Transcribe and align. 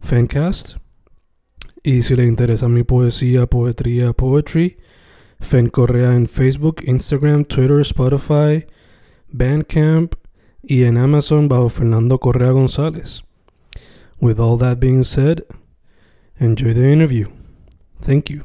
Fancast. 0.00 0.76
Y 1.82 2.02
si 2.02 2.16
le 2.16 2.24
interesa 2.24 2.68
mi 2.68 2.82
poesía, 2.82 3.46
poetría, 3.46 4.12
poetry, 4.12 4.78
Fen 5.40 5.68
Correa 5.68 6.14
en 6.14 6.26
Facebook, 6.26 6.82
Instagram, 6.84 7.44
Twitter, 7.44 7.80
Spotify, 7.80 8.66
Bandcamp 9.28 10.14
y 10.62 10.84
en 10.84 10.98
Amazon 10.98 11.48
bajo 11.48 11.68
Fernando 11.68 12.18
Correa 12.18 12.50
González. 12.50 13.22
With 14.20 14.38
all 14.40 14.58
that 14.58 14.78
being 14.80 15.04
said, 15.04 15.44
enjoy 16.38 16.74
the 16.74 16.92
interview. 16.92 17.28
Thank 18.00 18.30
you. 18.30 18.44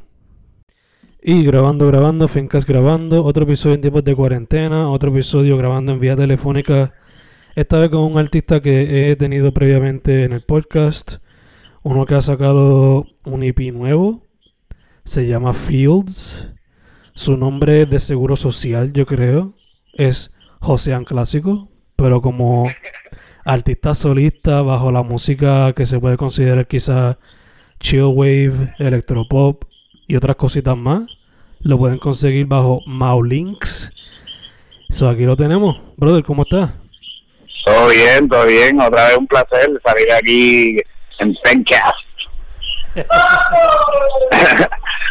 Y 1.20 1.42
grabando, 1.42 1.86
grabando, 1.86 2.28
Fencast 2.28 2.68
grabando, 2.68 3.24
otro 3.24 3.44
episodio 3.44 3.76
en 3.76 3.80
tiempos 3.80 4.04
de 4.04 4.14
cuarentena, 4.14 4.90
otro 4.90 5.10
episodio 5.10 5.56
grabando 5.56 5.92
en 5.92 6.00
vía 6.00 6.16
telefónica, 6.16 6.92
esta 7.56 7.78
vez 7.78 7.88
con 7.88 8.00
un 8.00 8.18
artista 8.18 8.60
que 8.60 9.10
he 9.10 9.16
tenido 9.16 9.54
previamente 9.54 10.24
en 10.24 10.32
el 10.32 10.42
podcast, 10.42 11.16
uno 11.84 12.06
que 12.06 12.14
ha 12.14 12.22
sacado 12.22 13.06
un 13.26 13.42
EP 13.42 13.72
nuevo, 13.72 14.22
se 15.04 15.26
llama 15.26 15.52
Fields, 15.52 16.48
su 17.14 17.36
nombre 17.36 17.84
de 17.84 18.00
seguro 18.00 18.36
social, 18.36 18.92
yo 18.94 19.04
creo, 19.04 19.52
es 19.92 20.32
Josean 20.60 21.04
Clásico, 21.04 21.68
pero 21.94 22.22
como 22.22 22.64
artista 23.44 23.94
solista 23.94 24.62
bajo 24.62 24.90
la 24.90 25.02
música 25.02 25.74
que 25.74 25.84
se 25.84 26.00
puede 26.00 26.16
considerar 26.16 26.66
quizás 26.66 27.18
chill 27.80 28.04
wave, 28.04 28.74
electropop 28.78 29.64
y 30.08 30.16
otras 30.16 30.36
cositas 30.36 30.76
más. 30.76 31.02
Lo 31.60 31.76
pueden 31.78 31.98
conseguir 31.98 32.46
bajo 32.46 32.80
Maulinks. 32.86 33.92
So, 34.88 35.08
aquí 35.08 35.24
lo 35.24 35.36
tenemos. 35.36 35.76
Brother, 35.98 36.24
¿cómo 36.24 36.44
estás? 36.44 36.70
Todo 37.66 37.88
bien, 37.88 38.28
todo 38.28 38.46
bien. 38.46 38.80
Otra 38.80 39.08
vez 39.08 39.18
un 39.18 39.26
placer 39.26 39.80
salir 39.84 40.12
aquí 40.12 40.78
en 41.24 41.36
Fencast. 41.44 41.94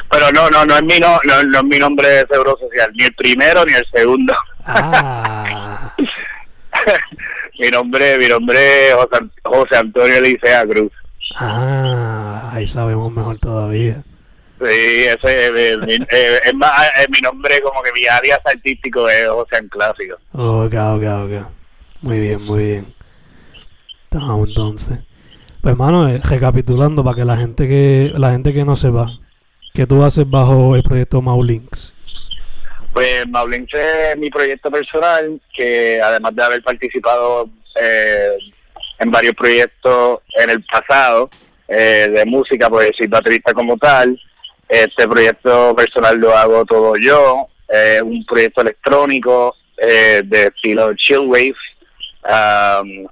Pero 0.10 0.32
no, 0.32 0.50
no, 0.50 0.66
no 0.66 0.76
es 0.78 0.84
mi 0.84 1.00
no, 1.00 1.20
no, 1.26 1.44
no 1.44 1.58
es 1.60 1.64
mi 1.66 1.80
nombre 1.80 2.08
de 2.08 2.28
seguro 2.30 2.58
social, 2.60 2.92
ni 2.96 3.04
el 3.06 3.14
primero 3.16 3.66
ni 3.66 3.74
el 3.74 3.86
segundo. 3.92 4.34
Ah, 4.66 5.94
mi 7.60 7.70
nombre, 7.70 8.18
mi 8.18 8.28
nombre 8.28 8.90
es 8.90 8.94
José, 8.96 9.20
José 9.44 9.78
Antonio 9.78 10.16
Elisea 10.16 10.66
Cruz. 10.66 10.92
ah, 11.36 12.52
ahí 12.54 12.68
sabemos 12.68 13.12
mejor 13.12 13.38
todavía. 13.40 14.02
Sí, 14.62 14.70
ese 15.06 15.48
eh, 15.74 15.78
mi- 15.78 15.94
eh, 16.10 16.40
es 16.46 16.54
más, 16.54 16.72
eh, 17.00 17.08
mi 17.10 17.20
nombre 17.20 17.60
como 17.62 17.82
que 17.82 17.92
mi 17.92 18.06
área 18.08 18.40
artístico 18.46 19.10
es 19.10 19.28
José 19.28 19.58
en 19.58 19.68
Clásico. 19.68 20.16
Ok, 20.32 20.74
ok, 20.74 21.04
ok. 21.26 21.48
Muy 22.02 22.20
bien, 22.20 22.42
muy 22.44 22.64
bien. 22.64 22.94
Estamos 24.04 24.48
entonces. 24.48 25.00
Pues 25.64 25.72
hermano, 25.72 26.10
eh, 26.10 26.20
recapitulando 26.22 27.06
para 27.06 27.16
que 27.16 27.24
la 27.24 27.38
gente 27.38 27.70
que 27.70 28.12
la 28.18 28.32
gente 28.32 28.52
que 28.52 28.66
no 28.66 28.76
sepa, 28.76 29.08
que 29.74 29.88
tú 29.88 30.04
haces 30.04 30.30
bajo 30.30 30.76
el 30.76 30.84
proyecto 30.84 31.22
Maulinks. 31.22 31.94
Pues 32.92 33.26
Maulinx 33.30 33.74
es 33.74 34.18
mi 34.18 34.30
proyecto 34.30 34.70
personal, 34.70 35.40
que 35.56 36.02
además 36.02 36.36
de 36.36 36.44
haber 36.44 36.64
participado 36.64 37.50
eh, 37.82 38.38
en 39.00 39.10
varios 39.10 39.36
proyectos 39.36 40.20
en 40.36 40.50
el 40.50 40.62
pasado 40.66 41.30
eh, 41.70 42.10
de 42.14 42.26
música, 42.26 42.70
pues 42.70 42.92
soy 42.98 43.08
baterista 43.08 43.54
como 43.54 43.78
tal. 43.78 44.20
Este 44.68 45.08
proyecto 45.08 45.74
personal 45.78 46.18
lo 46.18 46.36
hago 46.36 46.66
todo 46.66 46.98
yo, 46.98 47.48
es 47.70 48.02
un 48.02 48.26
proyecto 48.26 48.64
electrónico 48.64 49.56
eh, 49.78 50.24
de 50.26 50.48
estilo 50.48 50.94
chill 50.96 51.20
wave, 51.20 51.56
um, 52.28 53.08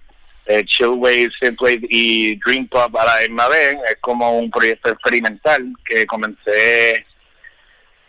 eh, 0.52 0.64
chill 0.66 0.90
wave, 0.98 1.30
synthwave 1.40 1.86
y 1.90 2.36
dream 2.38 2.68
pop 2.68 2.96
a 2.96 3.06
la 3.06 3.20
misma 3.22 3.48
vez. 3.50 3.76
Es 3.90 3.98
como 4.02 4.38
un 4.38 4.50
proyecto 4.50 4.90
experimental 4.90 5.74
que 5.86 6.06
comencé 6.06 7.06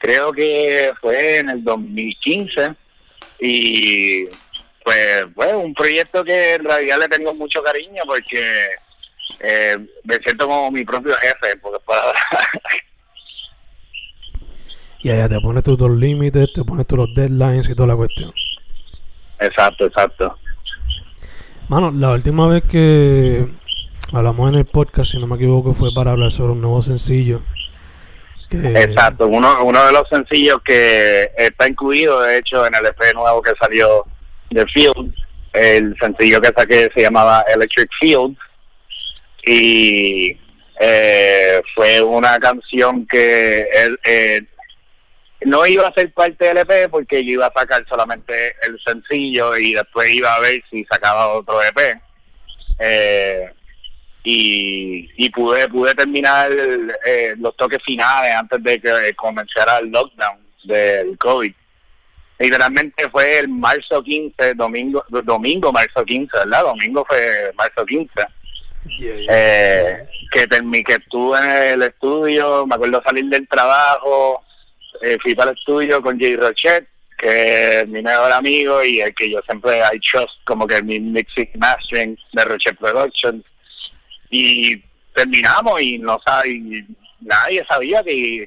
creo 0.03 0.32
que 0.32 0.92
fue 1.00 1.38
en 1.38 1.50
el 1.50 1.62
2015 1.62 2.75
y 3.38 4.25
pues 4.84 5.26
fue 5.32 5.54
un 5.54 5.72
proyecto 5.72 6.25
que 6.25 6.54
en 6.54 6.64
realidad 6.64 6.98
le 6.98 7.08
tengo 7.08 7.32
mucho 7.34 7.62
cariño 7.62 8.03
porque 8.04 8.66
eh, 9.38 9.76
me 10.03 10.14
siento 10.16 10.48
como 10.48 10.72
mi 10.72 10.84
propio 10.84 11.14
jefe 11.14 11.56
porque 11.62 11.78
para 11.86 12.12
Y 15.04 15.10
allá 15.10 15.28
te 15.28 15.41
pones 15.41 15.62
tus 15.64 15.78
dos 15.78 15.91
límites, 15.91 16.53
te 16.53 16.64
pones 16.64 16.86
tus 16.86 16.98
los 16.98 17.14
deadlines 17.14 17.69
y 17.69 17.74
toda 17.74 17.88
la 17.88 17.97
cuestión. 17.97 18.32
exacto 19.38 19.86
exacto 19.86 20.36
Mano, 21.72 21.91
la 21.91 22.10
última 22.10 22.47
vez 22.49 22.65
que 22.71 23.47
hablamos 24.12 24.53
en 24.53 24.59
el 24.59 24.66
podcast, 24.66 25.12
si 25.12 25.19
no 25.19 25.27
me 25.27 25.37
equivoco, 25.37 25.72
fue 25.72 25.88
para 25.94 26.10
hablar 26.10 26.31
sobre 26.31 26.53
un 26.53 26.60
nuevo 26.60 26.83
sencillo. 26.83 27.41
Exacto 28.50 29.27
uno 29.27 29.65
uno 29.65 29.83
de 29.87 29.93
los 29.93 30.06
sencillos 30.10 30.59
que 30.62 31.31
está 31.34 31.66
incluido 31.66 32.21
de 32.21 32.37
hecho 32.37 32.66
en 32.66 32.75
el 32.75 32.84
EP 32.84 33.15
nuevo 33.15 33.41
que 33.41 33.53
salió 33.59 34.05
de 34.50 34.66
Field 34.66 35.15
el 35.55 35.97
sencillo 35.99 36.43
que 36.43 36.53
saqué 36.55 36.91
se 36.94 37.00
llamaba 37.00 37.43
Electric 37.55 37.89
Field 37.99 38.37
y 39.47 40.37
eh, 40.78 41.62
fue 41.75 42.03
una 42.03 42.39
canción 42.39 43.06
que 43.06 43.66
él, 43.72 43.99
eh, 44.04 44.43
no 45.47 45.66
iba 45.66 45.86
a 45.88 45.92
ser 45.94 46.12
parte 46.12 46.47
del 46.47 46.58
EP 46.58 46.91
porque 46.91 47.25
yo 47.25 47.32
iba 47.32 47.47
a 47.47 47.53
sacar 47.58 47.84
solamente 47.88 48.54
el 48.66 48.78
sencillo 48.84 49.56
y 49.56 49.75
después 49.75 50.10
iba 50.12 50.34
a 50.34 50.41
ver 50.41 50.62
si 50.70 50.84
sacaba 50.84 51.28
otro 51.28 51.62
EP 51.62 52.00
eh, 52.78 53.50
y, 54.25 55.08
y 55.16 55.30
pude 55.30 55.69
pude 55.69 55.94
terminar 55.94 56.50
eh, 57.06 57.34
los 57.38 57.56
toques 57.56 57.80
finales 57.84 58.34
antes 58.34 58.62
de 58.62 58.80
que 58.80 59.14
comenzara 59.16 59.78
el 59.78 59.91
lockdown 59.91 60.38
del 60.64 61.19
COVID. 61.19 61.53
Literalmente 62.38 63.09
fue 63.10 63.38
el 63.41 63.48
marzo 63.48 64.03
15 64.03 64.54
domingo 64.54 65.04
domingo 65.24 65.72
marzo 65.72 66.04
15 66.04 66.30
verdad 66.38 66.62
domingo 66.64 67.04
fue 67.09 67.53
marzo 67.56 67.84
15 67.84 68.10
Yeah, 68.98 69.14
yeah. 69.14 69.26
eh, 69.30 70.09
que 70.32 70.48
termi- 70.48 70.84
que 70.84 70.94
estuve 70.94 71.38
en 71.38 71.74
el 71.74 71.83
estudio, 71.83 72.66
me 72.66 72.74
acuerdo 72.74 73.00
salir 73.06 73.27
del 73.27 73.47
trabajo, 73.47 74.42
fui 75.21 75.34
para 75.34 75.51
el 75.51 75.57
estudio 75.57 76.01
con 76.01 76.19
Jay 76.19 76.37
Rochet, 76.37 76.87
que 77.19 77.81
es 77.81 77.89
mi 77.89 78.03
mejor 78.03 78.33
amigo 78.33 78.83
y 78.84 79.01
el 79.01 79.15
que 79.15 79.31
yo 79.31 79.41
siempre 79.43 79.78
I 79.78 79.99
trust 80.01 80.33
como 80.45 80.66
que 80.66 80.83
mi 80.83 80.99
mixing 81.01 81.51
mastering 81.57 82.19
de 82.33 82.45
Rochet 82.45 82.78
Productions 82.78 83.45
y 84.31 84.77
terminamos 85.15 85.81
y 85.81 85.99
no 85.99 86.19
sabe 86.25 86.84
nadie 87.21 87.65
sabía 87.69 88.03
que, 88.03 88.47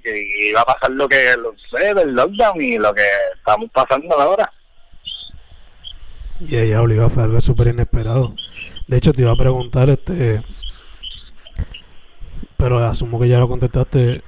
iba 0.50 0.62
a 0.62 0.66
pasar 0.66 0.92
lo 0.92 1.08
que 1.08 1.36
lo 1.38 1.54
sé 1.72 1.94
del 1.94 2.14
lockdown 2.14 2.62
y 2.62 2.78
lo 2.78 2.94
que 2.94 3.06
estamos 3.36 3.70
pasando 3.72 4.20
ahora 4.20 4.52
Y 6.40 6.58
ella 6.58 6.82
Oliva 6.82 7.10
fue 7.10 7.24
algo 7.24 7.40
súper 7.40 7.68
inesperado. 7.68 8.36
De 8.88 8.98
hecho, 8.98 9.14
te 9.14 9.22
iba 9.22 9.32
a 9.32 9.38
preguntar, 9.38 9.90
este. 9.90 10.44
Pero 12.58 12.86
asumo 12.86 13.20
que 13.20 13.30
ya 13.30 13.40
lo 13.40 13.48
contestaste. 13.48 14.22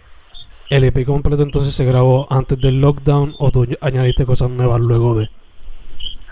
¿El 0.69 0.83
EP 0.83 1.05
completo 1.05 1.43
entonces 1.43 1.73
se 1.73 1.85
grabó 1.85 2.27
antes 2.29 2.59
del 2.59 2.81
lockdown 2.81 3.35
o 3.39 3.51
tú 3.51 3.65
añadiste 3.79 4.25
cosas 4.25 4.49
nuevas 4.49 4.81
luego 4.81 5.17
de? 5.17 5.29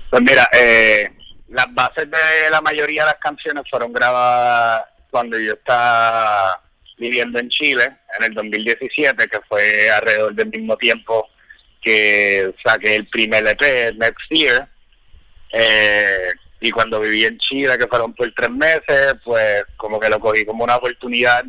Pues 0.10 0.22
mira, 0.22 0.50
eh, 0.52 1.10
las 1.50 1.74
bases 1.74 2.10
de 2.12 2.50
la 2.52 2.60
mayoría 2.62 3.04
de 3.04 3.12
las 3.12 3.20
canciones 3.20 3.64
fueron 3.70 3.94
grabadas 3.94 4.86
cuando 5.10 5.40
yo 5.40 5.54
estaba 5.54 6.62
viviendo 6.98 7.40
en 7.40 7.50
Chile, 7.50 7.86
en 8.18 8.26
el 8.26 8.34
2017, 8.34 9.28
que 9.28 9.40
fue 9.48 9.90
alrededor 9.90 10.36
del 10.36 10.50
mismo 10.50 10.76
tiempo 10.76 11.30
que 11.82 12.54
saqué 12.66 12.96
el 12.96 13.08
primer 13.08 13.48
EP, 13.48 13.96
Next 13.96 14.30
Year. 14.30 14.68
Eh, 15.52 16.30
y 16.60 16.72
cuando 16.72 17.00
viví 17.00 17.24
en 17.24 17.38
Chile, 17.38 17.78
que 17.78 17.88
fueron 17.88 18.14
por 18.14 18.30
tres 18.34 18.50
meses, 18.50 19.16
pues 19.24 19.64
como 19.78 20.00
que 20.00 20.10
lo 20.10 20.20
cogí 20.20 20.46
como 20.46 20.64
una 20.64 20.76
oportunidad 20.76 21.46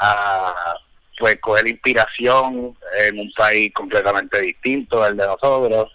a 0.00 0.74
pues 1.18 1.38
coger 1.40 1.68
inspiración 1.68 2.76
en 3.00 3.18
un 3.18 3.32
país 3.36 3.72
completamente 3.74 4.40
distinto 4.40 5.02
al 5.02 5.16
de 5.16 5.26
nosotros. 5.26 5.92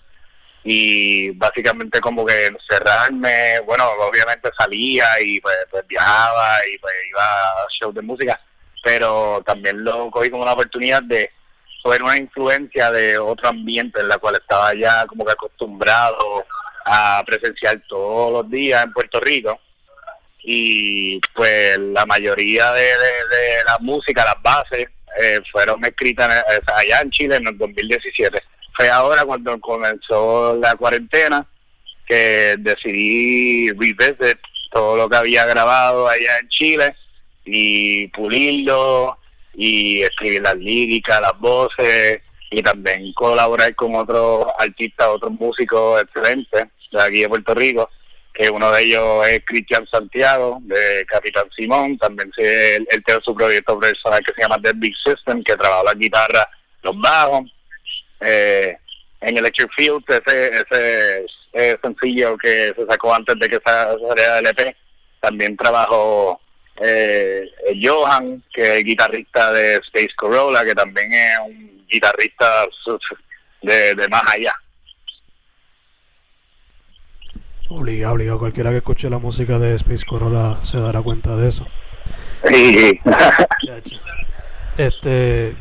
Y 0.65 1.31
básicamente 1.31 1.99
como 1.99 2.25
que 2.25 2.47
encerrarme, 2.47 3.59
bueno, 3.65 3.85
obviamente 3.99 4.49
salía 4.57 5.05
y 5.21 5.39
pues, 5.41 5.55
pues, 5.69 5.85
viajaba 5.87 6.57
y 6.73 6.77
pues 6.77 6.93
iba 7.09 7.23
a 7.23 7.67
shows 7.69 7.93
de 7.93 8.01
música, 8.01 8.39
pero 8.81 9.43
también 9.45 9.83
lo 9.83 10.09
cogí 10.09 10.29
como 10.29 10.43
una 10.43 10.53
oportunidad 10.53 11.03
de 11.03 11.29
coger 11.83 12.01
una 12.01 12.17
influencia 12.17 12.91
de 12.91 13.17
otro 13.17 13.49
ambiente 13.49 13.99
en 13.99 14.07
la 14.07 14.17
cual 14.17 14.35
estaba 14.35 14.73
ya 14.73 15.05
como 15.05 15.25
que 15.25 15.33
acostumbrado 15.33 16.45
a 16.85 17.23
presenciar 17.25 17.81
todos 17.87 18.31
los 18.31 18.49
días 18.49 18.83
en 18.85 18.93
Puerto 18.93 19.19
Rico. 19.19 19.59
Y 20.45 21.19
pues 21.33 21.77
la 21.77 22.05
mayoría 22.05 22.71
de, 22.73 22.89
la 23.65 23.77
música, 23.79 24.25
las 24.25 24.41
bases, 24.41 24.87
eh, 25.21 25.39
fueron 25.51 25.83
escritas 25.85 26.43
allá 26.75 27.01
en 27.01 27.11
Chile 27.11 27.35
en 27.35 27.47
el 27.47 27.57
2017. 27.57 28.41
Fue 28.75 28.89
ahora 28.89 29.23
cuando 29.23 29.59
comenzó 29.59 30.55
la 30.55 30.75
cuarentena 30.75 31.47
que 32.07 32.55
decidí 32.59 33.69
revisit 33.71 34.39
todo 34.71 34.97
lo 34.97 35.09
que 35.09 35.17
había 35.17 35.45
grabado 35.45 36.07
allá 36.09 36.39
en 36.39 36.49
Chile 36.49 36.95
y 37.45 38.07
pulirlo 38.07 39.17
y 39.53 40.01
escribir 40.01 40.41
las 40.41 40.55
líricas, 40.55 41.21
las 41.21 41.37
voces 41.39 42.21
y 42.49 42.61
también 42.61 43.13
colaborar 43.13 43.73
con 43.75 43.95
otros 43.95 44.45
artistas, 44.57 45.07
otros 45.07 45.31
músicos 45.31 46.01
excelentes 46.01 46.67
de 46.91 47.01
aquí 47.01 47.21
de 47.21 47.29
Puerto 47.29 47.53
Rico, 47.53 47.89
que 48.33 48.49
uno 48.49 48.71
de 48.71 48.83
ellos 48.83 49.27
es 49.27 49.43
Cristian 49.45 49.87
Santiago, 49.91 50.57
de 50.61 51.05
Capitán 51.07 51.45
Simón, 51.55 51.97
también 51.97 52.31
él, 52.37 52.87
tiene 53.05 53.21
su 53.23 53.35
proyecto 53.35 53.79
personal 53.79 54.23
que 54.23 54.33
se 54.33 54.41
llama 54.41 54.57
The 54.61 54.71
Big 54.75 54.93
System, 55.05 55.43
que 55.43 55.55
trabaja 55.55 55.83
la 55.83 55.93
guitarra, 55.93 56.47
los 56.81 56.99
bajos. 56.99 57.41
Eh, 58.21 58.75
en 59.21 59.37
Electric 59.37 59.69
Field, 59.75 60.03
ese, 60.07 60.65
ese, 61.51 61.79
sencillo 61.81 62.37
que 62.37 62.73
se 62.75 62.85
sacó 62.89 63.13
antes 63.13 63.37
de 63.39 63.47
que 63.47 63.59
saliera 63.63 64.39
el 64.39 64.47
EP, 64.47 64.75
también 65.21 65.55
trabajó 65.55 66.41
eh, 66.81 67.45
Johan, 67.81 68.43
que 68.53 68.79
es 68.79 68.83
guitarrista 68.83 69.53
de 69.53 69.75
Space 69.75 70.13
Corolla, 70.17 70.65
que 70.65 70.73
también 70.73 71.13
es 71.13 71.39
un 71.45 71.85
guitarrista 71.87 72.65
de, 73.61 73.95
de 73.95 74.07
más 74.09 74.23
allá. 74.33 74.53
Obligado, 77.69 78.13
obligado. 78.13 78.39
Cualquiera 78.39 78.71
que 78.71 78.77
escuche 78.77 79.09
la 79.09 79.19
música 79.19 79.59
de 79.59 79.75
Space 79.75 80.05
Corolla 80.05 80.63
se 80.63 80.79
dará 80.79 81.01
cuenta 81.01 81.35
de 81.35 81.47
eso. 81.47 81.65
este, 84.77 85.55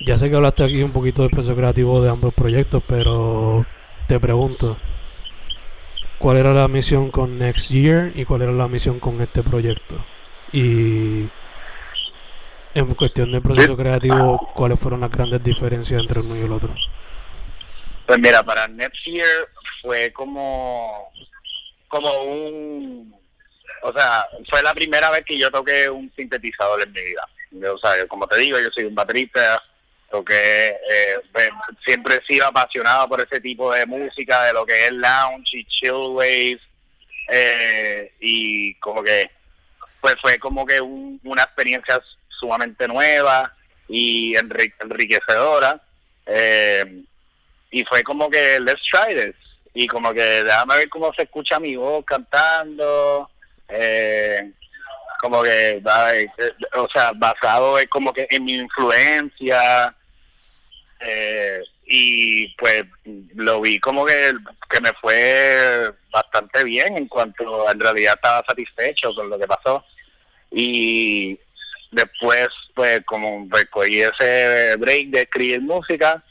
ya 0.00 0.18
sé 0.18 0.28
que 0.28 0.36
hablaste 0.36 0.64
aquí 0.64 0.82
un 0.82 0.92
poquito 0.92 1.22
del 1.22 1.30
proceso 1.30 1.54
creativo 1.54 2.02
de 2.02 2.10
ambos 2.10 2.34
proyectos, 2.34 2.82
pero 2.86 3.64
te 4.08 4.18
pregunto, 4.18 4.76
¿cuál 6.18 6.38
era 6.38 6.52
la 6.52 6.66
misión 6.68 7.10
con 7.10 7.38
Next 7.38 7.70
Year 7.70 8.12
y 8.14 8.24
cuál 8.24 8.42
era 8.42 8.52
la 8.52 8.68
misión 8.68 8.98
con 8.98 9.20
este 9.20 9.42
proyecto? 9.42 10.04
Y 10.52 11.28
en 12.74 12.94
cuestión 12.96 13.30
del 13.30 13.42
proceso 13.42 13.76
creativo, 13.76 14.50
¿cuáles 14.54 14.80
fueron 14.80 15.00
las 15.00 15.10
grandes 15.10 15.42
diferencias 15.44 16.00
entre 16.00 16.20
uno 16.20 16.36
y 16.36 16.40
el 16.40 16.52
otro? 16.52 16.74
Pues 18.12 18.20
mira, 18.20 18.42
para 18.42 18.68
Next 18.68 18.98
fue 19.80 20.12
como, 20.12 21.10
como 21.88 22.12
un, 22.24 23.18
o 23.84 23.90
sea, 23.90 24.26
fue 24.50 24.62
la 24.62 24.74
primera 24.74 25.08
vez 25.08 25.24
que 25.24 25.38
yo 25.38 25.50
toqué 25.50 25.88
un 25.88 26.12
sintetizador 26.14 26.82
en 26.82 26.92
mi 26.92 27.00
vida. 27.00 27.26
O 27.72 27.78
sea, 27.78 28.06
como 28.08 28.26
te 28.26 28.36
digo, 28.36 28.58
yo 28.60 28.68
soy 28.74 28.84
un 28.84 28.94
baterista, 28.94 29.62
toqué, 30.10 30.76
eh, 30.90 31.20
pues, 31.32 31.48
siempre 31.86 32.16
he 32.16 32.26
sido 32.26 32.46
apasionado 32.48 33.08
por 33.08 33.22
ese 33.22 33.40
tipo 33.40 33.72
de 33.72 33.86
música, 33.86 34.44
de 34.44 34.52
lo 34.52 34.66
que 34.66 34.88
es 34.88 34.92
lounge 34.92 35.56
y 35.56 35.64
chill 35.64 35.92
waves, 36.10 36.60
eh, 37.30 38.12
y 38.20 38.74
como 38.74 39.02
que, 39.02 39.30
pues 40.02 40.16
fue 40.20 40.38
como 40.38 40.66
que 40.66 40.82
una 40.82 41.44
experiencia 41.44 41.98
sumamente 42.28 42.86
nueva 42.86 43.56
y 43.88 44.36
enriquecedora. 44.36 45.80
Eh, 46.26 47.04
y 47.72 47.84
fue 47.84 48.04
como 48.04 48.30
que, 48.30 48.60
let's 48.60 48.82
try 48.84 49.14
this. 49.14 49.34
Y 49.74 49.86
como 49.86 50.12
que 50.12 50.22
déjame 50.22 50.76
ver 50.76 50.88
cómo 50.90 51.12
se 51.14 51.22
escucha 51.22 51.58
mi 51.58 51.74
voz 51.74 52.04
cantando. 52.04 53.28
Eh, 53.68 54.52
como 55.18 55.42
que, 55.42 55.82
eh, 55.82 56.28
o 56.74 56.88
sea, 56.92 57.12
basado 57.14 57.78
en 57.78 57.88
como 57.88 58.12
que 58.12 58.26
en 58.30 58.44
mi 58.44 58.54
influencia. 58.54 59.96
Eh, 61.00 61.62
y 61.86 62.48
pues 62.56 62.84
lo 63.34 63.62
vi 63.62 63.80
como 63.80 64.04
que, 64.04 64.34
que 64.68 64.80
me 64.80 64.92
fue 65.00 65.90
bastante 66.12 66.64
bien 66.64 66.96
en 66.96 67.08
cuanto 67.08 67.70
en 67.70 67.80
realidad 67.80 68.14
estaba 68.14 68.44
satisfecho 68.46 69.14
con 69.14 69.30
lo 69.30 69.38
que 69.38 69.46
pasó. 69.46 69.82
Y 70.50 71.38
después, 71.90 72.48
pues, 72.74 73.00
como 73.06 73.48
recogí 73.50 74.02
ese 74.02 74.76
break 74.76 75.08
de 75.08 75.22
escribir 75.22 75.62
música, 75.62 76.22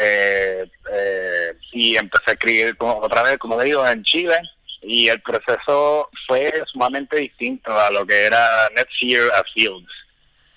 eh, 0.00 0.70
eh, 0.92 1.54
y 1.72 1.96
empecé 1.96 2.30
a 2.30 2.32
escribir 2.34 2.76
otra 2.78 3.24
vez, 3.24 3.38
como 3.38 3.60
digo, 3.60 3.86
en 3.86 4.02
Chile 4.04 4.38
y 4.80 5.08
el 5.08 5.20
proceso 5.22 6.08
fue 6.26 6.62
sumamente 6.70 7.16
distinto 7.16 7.76
a 7.76 7.90
lo 7.90 8.06
que 8.06 8.26
era 8.26 8.68
Next 8.76 9.00
Year 9.00 9.28
a 9.34 9.42
Fields. 9.52 9.90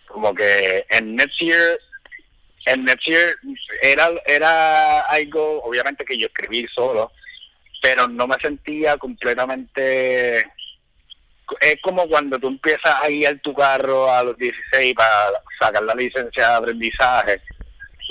Como 0.07 0.33
que 0.35 0.85
en 0.89 1.15
Next 1.15 1.39
Year, 1.39 1.79
en 2.65 2.85
Next 2.85 3.07
era, 3.81 4.11
era 4.27 5.01
algo, 5.01 5.63
obviamente 5.63 6.05
que 6.05 6.17
yo 6.17 6.27
escribí 6.27 6.67
solo, 6.75 7.11
pero 7.81 8.07
no 8.07 8.27
me 8.27 8.35
sentía 8.41 8.97
completamente... 8.97 10.45
Es 11.59 11.81
como 11.81 12.07
cuando 12.07 12.39
tú 12.39 12.47
empiezas 12.47 12.95
a 13.03 13.07
guiar 13.09 13.39
tu 13.39 13.53
carro 13.53 14.09
a 14.09 14.23
los 14.23 14.37
16 14.37 14.93
para 14.93 15.31
sacar 15.59 15.83
la 15.83 15.95
licencia 15.95 16.47
de 16.47 16.55
aprendizaje 16.55 17.41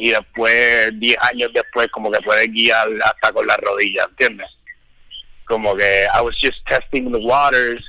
y 0.01 0.13
después, 0.13 0.99
10 0.99 1.17
años 1.31 1.51
después, 1.53 1.87
como 1.89 2.11
que 2.11 2.23
puedes 2.23 2.51
guiar 2.51 2.89
hasta 3.05 3.33
con 3.33 3.47
las 3.47 3.59
rodillas, 3.59 4.07
¿entiendes? 4.09 4.47
Como 5.45 5.77
que 5.77 6.05
I 6.05 6.23
was 6.23 6.35
just 6.41 6.57
testing 6.67 7.13
the 7.13 7.19
waters 7.19 7.85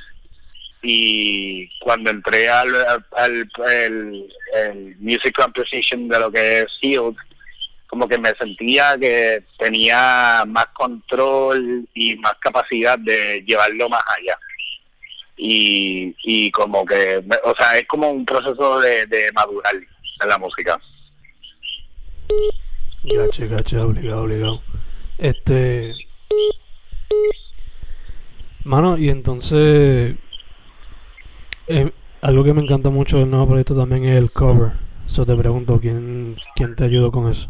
y 0.81 1.69
cuando 1.79 2.11
entré 2.11 2.49
al, 2.49 2.75
al, 3.15 3.49
el, 3.69 4.95
music 4.99 5.33
composition 5.37 6.09
de 6.09 6.19
lo 6.19 6.29
que 6.29 6.59
es 6.59 6.65
Field, 6.81 7.15
como 7.87 8.09
que 8.09 8.17
me 8.17 8.31
sentía 8.31 8.97
que 8.99 9.43
tenía 9.57 10.43
más 10.45 10.65
control 10.73 11.87
y 11.93 12.17
más 12.17 12.33
capacidad 12.41 12.99
de 12.99 13.41
llevarlo 13.47 13.87
más 13.87 14.03
allá. 14.17 14.37
Y, 15.37 16.13
y 16.23 16.51
como 16.51 16.85
que, 16.85 17.23
o 17.45 17.55
sea, 17.55 17.77
es 17.77 17.87
como 17.87 18.09
un 18.09 18.25
proceso 18.25 18.81
de, 18.81 19.05
de 19.05 19.31
madurar 19.31 19.75
en 19.75 20.27
la 20.27 20.37
música. 20.37 20.77
Gache, 23.03 23.47
gache, 23.47 23.77
obligado, 23.77 24.23
obligado. 24.23 24.61
Este. 25.17 25.93
Mano, 28.63 28.97
y 28.97 29.09
entonces. 29.09 30.15
Eh, 31.67 31.91
algo 32.21 32.43
que 32.43 32.53
me 32.53 32.61
encanta 32.61 32.89
mucho 32.89 33.17
del 33.17 33.29
nuevo 33.29 33.47
proyecto 33.47 33.75
también 33.75 34.05
es 34.05 34.17
el 34.17 34.31
cover. 34.31 34.73
Eso 35.05 35.25
te 35.25 35.35
pregunto, 35.35 35.79
¿quién, 35.79 36.37
quién 36.55 36.75
te 36.75 36.85
ayudó 36.85 37.11
con 37.11 37.29
eso? 37.29 37.49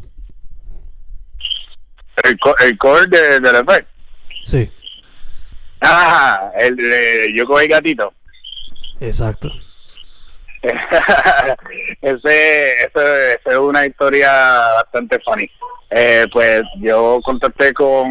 ¿El, 2.23 2.39
el 2.65 2.77
cover 2.77 3.09
de, 3.09 3.39
de 3.39 3.51
la 3.51 3.85
Sí. 4.45 4.69
Ah, 5.81 6.51
el 6.59 6.75
de 6.75 7.33
Yo 7.35 7.45
con 7.45 7.61
el 7.61 7.67
gatito. 7.67 8.13
Exacto. 8.99 9.51
ese, 12.01 12.83
ese, 12.83 13.39
es 13.45 13.57
una 13.57 13.85
historia 13.85 14.31
bastante 14.75 15.19
funny. 15.19 15.49
Eh, 15.89 16.25
pues 16.31 16.63
yo 16.79 17.19
contacté 17.23 17.73
con 17.73 18.07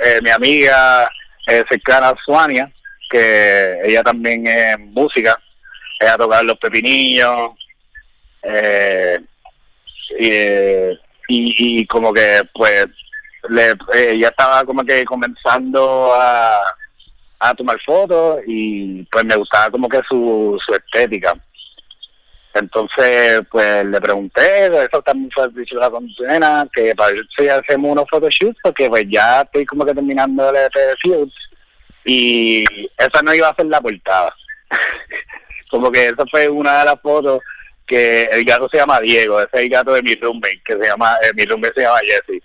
eh, 0.00 0.18
mi 0.22 0.30
amiga 0.30 1.08
eh, 1.46 1.64
cercana 1.68 2.14
Suania, 2.24 2.72
que 3.10 3.78
ella 3.84 4.02
también 4.02 4.46
es 4.46 4.78
música, 4.78 5.38
ella 6.00 6.16
toca 6.16 6.42
los 6.42 6.58
pepinillos, 6.58 7.52
eh, 8.42 9.18
y, 10.18 10.98
y, 11.28 11.86
como 11.86 12.12
que 12.12 12.40
pues 12.54 12.86
le, 13.48 13.74
ella 13.94 14.28
estaba 14.28 14.64
como 14.64 14.82
que 14.84 15.04
comenzando 15.04 16.12
a 16.14 16.60
a 17.42 17.54
tomar 17.54 17.76
fotos 17.84 18.40
y 18.46 19.02
pues 19.04 19.24
me 19.24 19.34
gustaba 19.34 19.68
como 19.70 19.88
que 19.88 20.00
su, 20.08 20.58
su 20.64 20.74
estética. 20.74 21.34
Entonces, 22.54 23.40
pues 23.50 23.84
le 23.86 24.00
pregunté, 24.00 24.66
eso 24.66 25.00
también 25.02 25.30
fue 25.34 25.48
dicho 25.50 25.76
la 25.76 25.90
condena, 25.90 26.68
que 26.72 26.94
para 26.94 27.12
ver 27.12 27.24
si 27.36 27.48
hacemos 27.48 27.92
unos 27.92 28.04
photoshoots, 28.10 28.58
porque 28.62 28.88
pues 28.90 29.04
ya 29.08 29.40
estoy 29.40 29.64
como 29.64 29.86
que 29.86 29.94
terminando 29.94 30.50
el 30.50 30.56
EP 30.56 30.74
de 30.74 30.96
Fields 31.00 31.34
y 32.04 32.64
esa 32.98 33.22
no 33.22 33.34
iba 33.34 33.48
a 33.48 33.54
ser 33.54 33.66
la 33.66 33.80
portada. 33.80 34.34
como 35.70 35.90
que 35.90 36.08
esa 36.08 36.24
fue 36.30 36.48
una 36.48 36.80
de 36.80 36.84
las 36.84 37.00
fotos 37.00 37.40
que 37.86 38.24
el 38.24 38.44
gato 38.44 38.68
se 38.70 38.78
llama 38.78 39.00
Diego, 39.00 39.40
ese 39.40 39.50
es 39.54 39.60
el 39.62 39.68
gato 39.70 39.92
de 39.94 40.02
mi 40.02 40.14
roommate, 40.14 40.62
que 40.64 40.74
se 40.74 40.84
llama, 40.84 41.16
eh, 41.22 41.32
mi 41.34 41.44
roommate 41.44 41.74
se 41.74 41.82
llama 41.82 42.00
Jesse, 42.00 42.42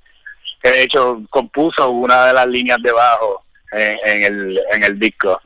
que 0.62 0.72
de 0.72 0.84
hecho 0.84 1.22
compuso 1.30 1.90
una 1.90 2.28
de 2.28 2.34
las 2.34 2.48
líneas 2.48 2.78
de 2.82 2.92
bajo 2.94 3.44
en, 3.74 3.98
en 4.06 4.24
el, 4.24 4.62
en 4.72 4.84
el 4.84 5.00
disco 5.00 5.40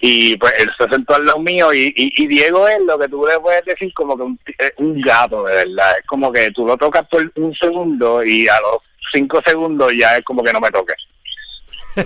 y 0.00 0.36
pues 0.36 0.52
él 0.58 0.70
se 0.78 0.88
sentó 0.88 1.14
al 1.14 1.26
lado 1.26 1.38
mío 1.40 1.72
y, 1.72 1.92
y, 1.96 2.26
Diego 2.26 2.68
es 2.68 2.80
lo 2.80 2.98
que 2.98 3.08
tú 3.08 3.26
le 3.26 3.38
puedes 3.40 3.64
decir 3.64 3.92
como 3.94 4.16
que 4.16 4.22
un, 4.22 4.38
un 4.78 5.00
gato 5.00 5.44
de 5.44 5.54
verdad. 5.54 5.98
Es 5.98 6.06
como 6.06 6.30
que 6.32 6.50
tú 6.50 6.66
lo 6.66 6.76
tocas 6.76 7.06
por 7.08 7.30
un 7.36 7.54
segundo 7.54 8.22
y 8.24 8.46
a 8.48 8.60
los 8.60 8.82
cinco 9.12 9.40
segundos 9.44 9.92
ya 9.96 10.16
es 10.16 10.24
como 10.24 10.42
que 10.42 10.52
no 10.52 10.60
me 10.60 10.70
toques 10.70 10.96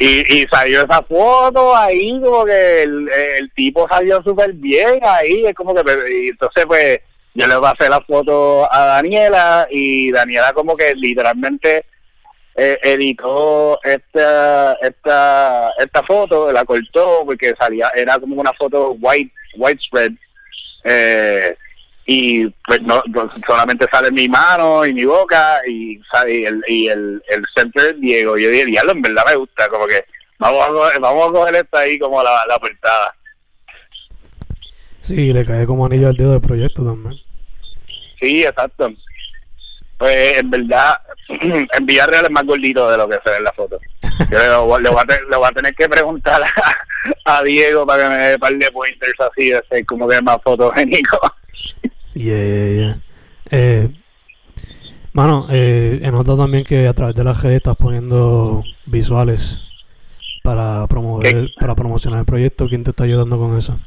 y, 0.00 0.40
y 0.40 0.46
salió 0.46 0.84
esa 0.84 1.02
foto 1.02 1.74
ahí 1.74 2.20
como 2.20 2.44
que 2.44 2.82
el, 2.82 3.08
el 3.38 3.50
tipo 3.52 3.88
salió 3.88 4.22
súper 4.22 4.52
bien 4.52 5.00
ahí 5.02 5.46
es 5.46 5.54
como 5.54 5.74
que 5.74 5.82
y 6.12 6.28
entonces 6.28 6.64
pues 6.66 7.00
yo 7.34 7.46
le 7.46 7.58
pasé 7.58 7.88
la 7.88 8.00
foto 8.02 8.72
a 8.72 8.84
Daniela 8.84 9.66
y 9.70 10.12
Daniela 10.12 10.52
como 10.52 10.76
que 10.76 10.94
literalmente 10.94 11.86
eh, 12.60 12.76
editó 12.82 13.78
esta 13.84 14.72
esta 14.82 15.70
esta 15.78 16.02
foto 16.02 16.50
la 16.50 16.64
cortó 16.64 17.22
porque 17.24 17.54
salía 17.56 17.88
era 17.94 18.18
como 18.18 18.34
una 18.34 18.52
foto 18.54 18.96
white 19.00 19.32
widespread 19.56 20.10
eh, 20.82 21.56
y 22.04 22.48
pues 22.66 22.82
no 22.82 23.00
solamente 23.46 23.86
sale 23.92 24.10
mi 24.10 24.28
mano 24.28 24.84
y 24.84 24.92
mi 24.92 25.04
boca 25.04 25.60
y 25.68 26.00
sale 26.10 26.46
el 26.46 26.60
y 26.66 26.88
el, 26.88 27.22
el 27.28 27.44
center 27.54 27.96
Diego. 27.96 28.36
Yo 28.36 28.50
dije 28.50 28.64
diablo 28.64 28.90
en 28.90 29.02
verdad 29.02 29.22
me 29.28 29.36
gusta 29.36 29.68
como 29.68 29.86
que 29.86 30.04
vamos 30.40 30.64
a 30.64 30.68
coger, 30.72 31.00
vamos 31.00 31.28
a 31.28 31.32
coger 31.32 31.56
esta 31.56 31.78
ahí 31.78 31.96
como 31.96 32.20
la, 32.24 32.44
la 32.48 32.58
portada 32.58 33.14
sí 35.02 35.32
le 35.32 35.46
cae 35.46 35.64
como 35.64 35.86
anillo 35.86 36.08
al 36.08 36.16
dedo 36.16 36.32
del 36.32 36.40
proyecto 36.40 36.84
también. 36.84 37.14
Sí 38.20 38.42
exacto 38.42 38.90
pues 39.98 40.38
en 40.38 40.50
verdad, 40.50 41.00
en 41.28 41.86
Villarreal 41.86 42.26
es 42.26 42.30
más 42.30 42.44
gordito 42.44 42.90
de 42.90 42.96
lo 42.96 43.08
que 43.08 43.18
se 43.24 43.30
ve 43.30 43.36
en 43.38 43.44
la 43.44 43.52
foto. 43.52 43.78
Yo 44.30 44.38
le, 44.38 44.90
voy, 44.90 45.02
a, 45.44 45.52
tener 45.52 45.74
que 45.74 45.88
preguntar 45.88 46.42
a, 47.24 47.42
Diego 47.42 47.86
para 47.86 48.04
que 48.04 48.08
me 48.08 48.22
dé 48.22 48.34
un 48.34 48.40
par 48.40 48.54
de 48.54 48.70
pointers 48.70 49.20
así, 49.20 49.50
de 49.50 49.62
ser 49.68 49.84
como 49.84 50.08
que 50.08 50.16
es 50.16 50.22
más 50.22 50.38
fotogénico. 50.42 51.18
Yeah, 52.14 52.34
yeah, 52.34 52.68
yeah. 52.74 53.00
Eh, 53.50 53.88
mano, 55.12 55.46
eh, 55.50 56.00
he 56.02 56.10
notado 56.10 56.38
también 56.38 56.64
que 56.64 56.88
a 56.88 56.92
través 56.92 57.14
de 57.14 57.22
la 57.22 57.32
redes 57.32 57.58
estás 57.58 57.76
poniendo 57.76 58.64
visuales 58.86 59.58
para 60.42 60.84
promover, 60.88 61.50
para 61.60 61.76
promocionar 61.76 62.18
el 62.18 62.26
proyecto. 62.26 62.66
¿Quién 62.66 62.82
te 62.82 62.90
está 62.90 63.04
ayudando 63.04 63.38
con 63.38 63.56
eso? 63.56 63.78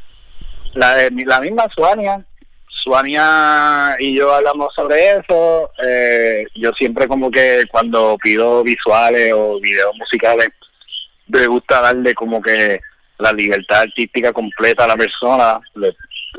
La, 0.75 0.96
de, 0.96 1.12
la 1.25 1.41
misma 1.41 1.65
Suania 1.75 2.25
Suania 2.83 3.95
y 4.00 4.15
yo 4.15 4.33
hablamos 4.33 4.73
sobre 4.73 5.17
eso. 5.17 5.71
Eh, 5.83 6.45
yo 6.55 6.71
siempre 6.73 7.07
como 7.07 7.29
que 7.29 7.63
cuando 7.69 8.17
pido 8.21 8.63
visuales 8.63 9.33
o 9.33 9.59
videos 9.59 9.95
musicales, 9.97 10.50
me 11.27 11.47
gusta 11.47 11.81
darle 11.81 12.13
como 12.13 12.41
que 12.41 12.79
la 13.19 13.31
libertad 13.31 13.81
artística 13.81 14.33
completa 14.33 14.85
a 14.85 14.88
la 14.88 14.97
persona. 14.97 15.59
Le, 15.75 15.93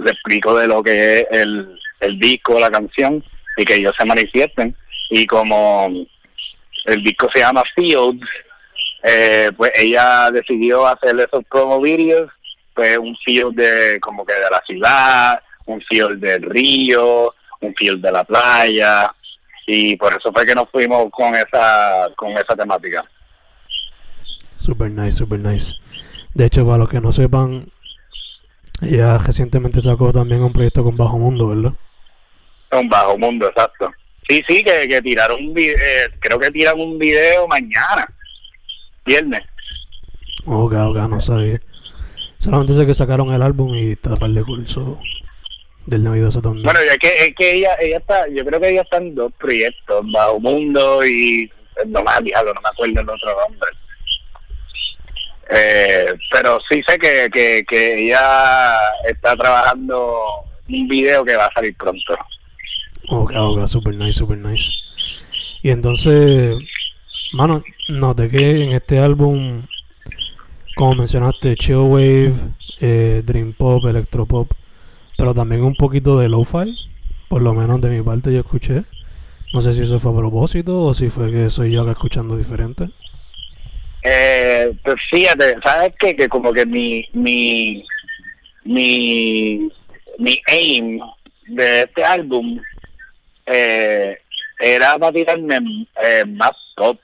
explico 0.06 0.56
de 0.56 0.66
lo 0.66 0.82
que 0.82 1.20
es 1.20 1.26
el, 1.30 1.78
el 2.00 2.18
disco, 2.18 2.58
la 2.58 2.70
canción, 2.70 3.22
y 3.56 3.64
que 3.64 3.74
ellos 3.76 3.94
se 3.96 4.04
manifiesten. 4.04 4.74
Y 5.10 5.26
como 5.26 5.88
el 6.86 7.04
disco 7.04 7.28
se 7.32 7.40
llama 7.40 7.62
Fields, 7.74 8.26
eh, 9.02 9.50
pues 9.56 9.72
ella 9.74 10.30
decidió 10.30 10.86
hacer 10.86 11.18
esos 11.20 11.44
promo 11.50 11.80
videos, 11.80 12.30
pues 12.74 12.96
un 12.98 13.16
field 13.24 13.54
de 13.54 14.00
como 14.00 14.24
que 14.24 14.32
de 14.32 14.50
la 14.50 14.62
ciudad, 14.66 15.42
un 15.66 15.80
field 15.82 16.20
del 16.20 16.42
río, 16.42 17.34
un 17.60 17.74
field 17.74 18.02
de 18.02 18.12
la 18.12 18.24
playa, 18.24 19.14
y 19.66 19.96
por 19.96 20.12
eso 20.12 20.32
fue 20.32 20.44
que 20.44 20.54
nos 20.54 20.68
fuimos 20.70 21.10
con 21.10 21.34
esa, 21.34 22.08
con 22.16 22.32
esa 22.32 22.54
temática. 22.56 23.04
Super 24.56 24.90
nice, 24.90 25.18
super 25.18 25.38
nice. 25.38 25.74
De 26.34 26.46
hecho, 26.46 26.64
para 26.64 26.78
los 26.78 26.88
que 26.88 27.00
no 27.00 27.12
sepan, 27.12 27.66
ella 28.80 29.18
recientemente 29.18 29.80
sacó 29.80 30.12
también 30.12 30.42
un 30.42 30.52
proyecto 30.52 30.82
con 30.82 30.96
Bajo 30.96 31.18
Mundo, 31.18 31.48
¿verdad? 31.48 31.72
Con 32.70 32.88
Bajo 32.88 33.18
Mundo, 33.18 33.48
exacto. 33.48 33.92
Sí, 34.28 34.42
sí, 34.48 34.62
que, 34.62 34.88
que 34.88 35.02
tiraron 35.02 35.44
un 35.44 35.54
video, 35.54 35.76
eh, 35.76 36.10
creo 36.20 36.38
que 36.38 36.50
tiran 36.50 36.80
un 36.80 36.98
video 36.98 37.46
mañana, 37.48 38.06
viernes. 39.04 39.42
Ok, 40.46 40.72
ok, 40.72 40.96
no 41.08 41.20
sabía. 41.20 41.60
Solamente 42.38 42.74
sé 42.74 42.86
que 42.86 42.94
sacaron 42.94 43.32
el 43.32 43.42
álbum 43.42 43.74
y 43.74 43.92
está 43.92 44.16
par 44.16 44.30
de 44.30 44.42
curso 44.42 44.98
del 45.86 46.04
novidoso 46.04 46.40
también. 46.40 46.64
Bueno, 46.64 46.80
es 46.80 46.98
que, 46.98 47.08
es 47.08 47.34
que 47.34 47.54
ella, 47.54 47.74
ella 47.80 47.98
está, 47.98 48.28
yo 48.28 48.44
creo 48.44 48.60
que 48.60 48.70
ella 48.70 48.82
está 48.82 48.98
en 48.98 49.14
dos 49.14 49.32
proyectos, 49.38 50.04
Bajo 50.12 50.40
Mundo 50.40 51.04
y 51.04 51.50
no 51.86 52.02
me 52.02 52.24
diablo, 52.24 52.54
no 52.54 52.60
me 52.60 52.68
acuerdo 52.68 53.00
el 53.00 53.08
otro 53.08 53.36
nombre. 53.40 53.68
Eh, 55.50 56.06
pero 56.30 56.58
sí 56.70 56.82
sé 56.86 56.98
que, 56.98 57.28
que, 57.32 57.64
que 57.68 58.06
ella 58.06 58.76
está 59.06 59.36
trabajando 59.36 60.18
un 60.68 60.88
video 60.88 61.24
que 61.24 61.36
va 61.36 61.46
a 61.46 61.52
salir 61.52 61.76
pronto. 61.76 62.14
Ok, 63.08 63.32
ok, 63.36 63.66
super 63.66 63.94
nice, 63.94 64.18
super 64.18 64.38
nice. 64.38 64.70
Y 65.62 65.70
entonces, 65.70 66.56
mano, 67.32 67.62
noté 67.88 68.30
que 68.30 68.62
en 68.62 68.72
este 68.72 68.98
álbum, 68.98 69.66
como 70.76 70.94
mencionaste, 70.94 71.56
Chill 71.56 71.76
Wave, 71.76 72.34
eh, 72.80 73.22
Dream 73.24 73.52
Pop, 73.52 73.84
Electropop, 73.84 74.50
pero 75.22 75.34
también 75.34 75.62
un 75.62 75.76
poquito 75.76 76.18
de 76.18 76.28
lo-fi, 76.28 76.76
por 77.28 77.42
lo 77.42 77.54
menos 77.54 77.80
de 77.80 77.90
mi 77.90 78.02
parte 78.02 78.32
yo 78.32 78.40
escuché. 78.40 78.82
No 79.54 79.62
sé 79.62 79.72
si 79.72 79.82
eso 79.82 80.00
fue 80.00 80.10
a 80.10 80.16
propósito 80.16 80.82
o 80.82 80.94
si 80.94 81.10
fue 81.10 81.30
que 81.30 81.48
soy 81.48 81.70
yo 81.70 81.84
que 81.84 81.92
escuchando 81.92 82.36
diferente. 82.36 82.88
Eh, 84.02 84.72
pues 84.82 84.96
fíjate, 85.08 85.58
¿sabes 85.64 85.94
qué? 85.96 86.16
Que 86.16 86.28
como 86.28 86.52
que 86.52 86.66
mi, 86.66 87.08
mi, 87.12 87.84
mi, 88.64 89.70
mi 90.18 90.40
aim 90.48 90.98
de 91.46 91.82
este 91.82 92.02
álbum 92.02 92.60
eh, 93.46 94.18
era 94.58 94.98
para 94.98 95.12
tirarme 95.12 95.86
eh, 96.02 96.24
más 96.26 96.50
top, 96.74 96.98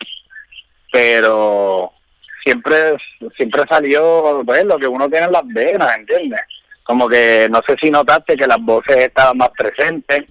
pero 0.90 1.92
siempre 2.42 2.96
siempre 3.36 3.62
salió 3.70 4.42
pues, 4.44 4.64
lo 4.64 4.76
que 4.76 4.88
uno 4.88 5.08
tiene 5.08 5.26
en 5.26 5.32
las 5.32 5.46
venas, 5.46 5.96
¿entiendes? 5.96 6.40
Como 6.88 7.06
que 7.06 7.48
no 7.50 7.60
sé 7.66 7.76
si 7.78 7.90
notaste 7.90 8.34
que 8.34 8.46
las 8.46 8.56
voces 8.62 8.96
estaban 8.96 9.36
más 9.36 9.50
presentes, 9.50 10.24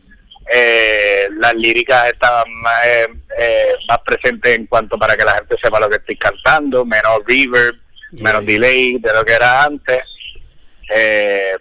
eh, 0.51 1.27
las 1.37 1.53
líricas 1.53 2.07
estaban 2.11 2.51
más, 2.63 2.83
eh, 2.83 3.07
eh, 3.37 3.73
más 3.87 3.99
presentes 3.99 4.57
en 4.57 4.65
cuanto 4.65 4.97
para 4.97 5.15
que 5.15 5.23
la 5.23 5.35
gente 5.35 5.55
sepa 5.61 5.79
lo 5.79 5.87
que 5.87 5.97
estoy 5.97 6.17
cantando, 6.17 6.83
menos 6.83 7.19
reverb, 7.27 7.75
menos 8.13 8.43
delay 8.43 8.97
de 8.97 9.13
lo 9.13 9.23
que 9.23 9.33
era 9.33 9.65
antes. 9.65 10.01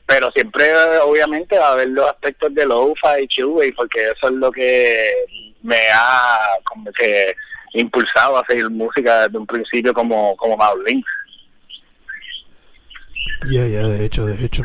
pero 0.06 0.30
siempre 0.30 0.64
obviamente 1.02 1.58
va 1.58 1.68
a 1.68 1.72
haber 1.72 1.88
los 1.88 2.08
aspectos 2.08 2.54
de 2.54 2.64
lo-fi 2.64 3.24
y 3.24 3.28
chill 3.28 3.74
porque 3.76 4.00
eso 4.02 4.28
es 4.28 4.32
lo 4.32 4.50
que 4.50 5.12
me 5.62 5.90
ha 5.92 6.38
como 6.64 6.90
que 6.92 7.36
impulsado 7.74 8.38
a 8.38 8.40
hacer 8.40 8.70
música 8.70 9.24
desde 9.24 9.36
un 9.36 9.46
principio 9.46 9.92
como 9.92 10.34
como 10.36 10.56
Maulin. 10.56 11.04
Ya, 13.50 13.66
ya, 13.66 13.86
de 13.86 14.06
hecho, 14.06 14.24
de 14.24 14.44
hecho. 14.44 14.62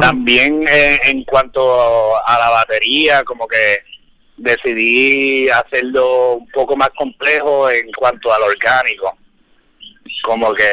También 0.00 0.64
eh, 0.68 0.98
en 1.04 1.24
cuanto 1.24 2.16
a 2.26 2.38
la 2.38 2.50
batería, 2.50 3.22
como 3.24 3.46
que 3.46 3.78
decidí 4.36 5.48
hacerlo 5.48 6.34
un 6.34 6.48
poco 6.48 6.76
más 6.76 6.90
complejo 6.90 7.70
en 7.70 7.90
cuanto 7.92 8.32
al 8.32 8.42
orgánico. 8.42 9.16
Como 10.22 10.54
que 10.54 10.64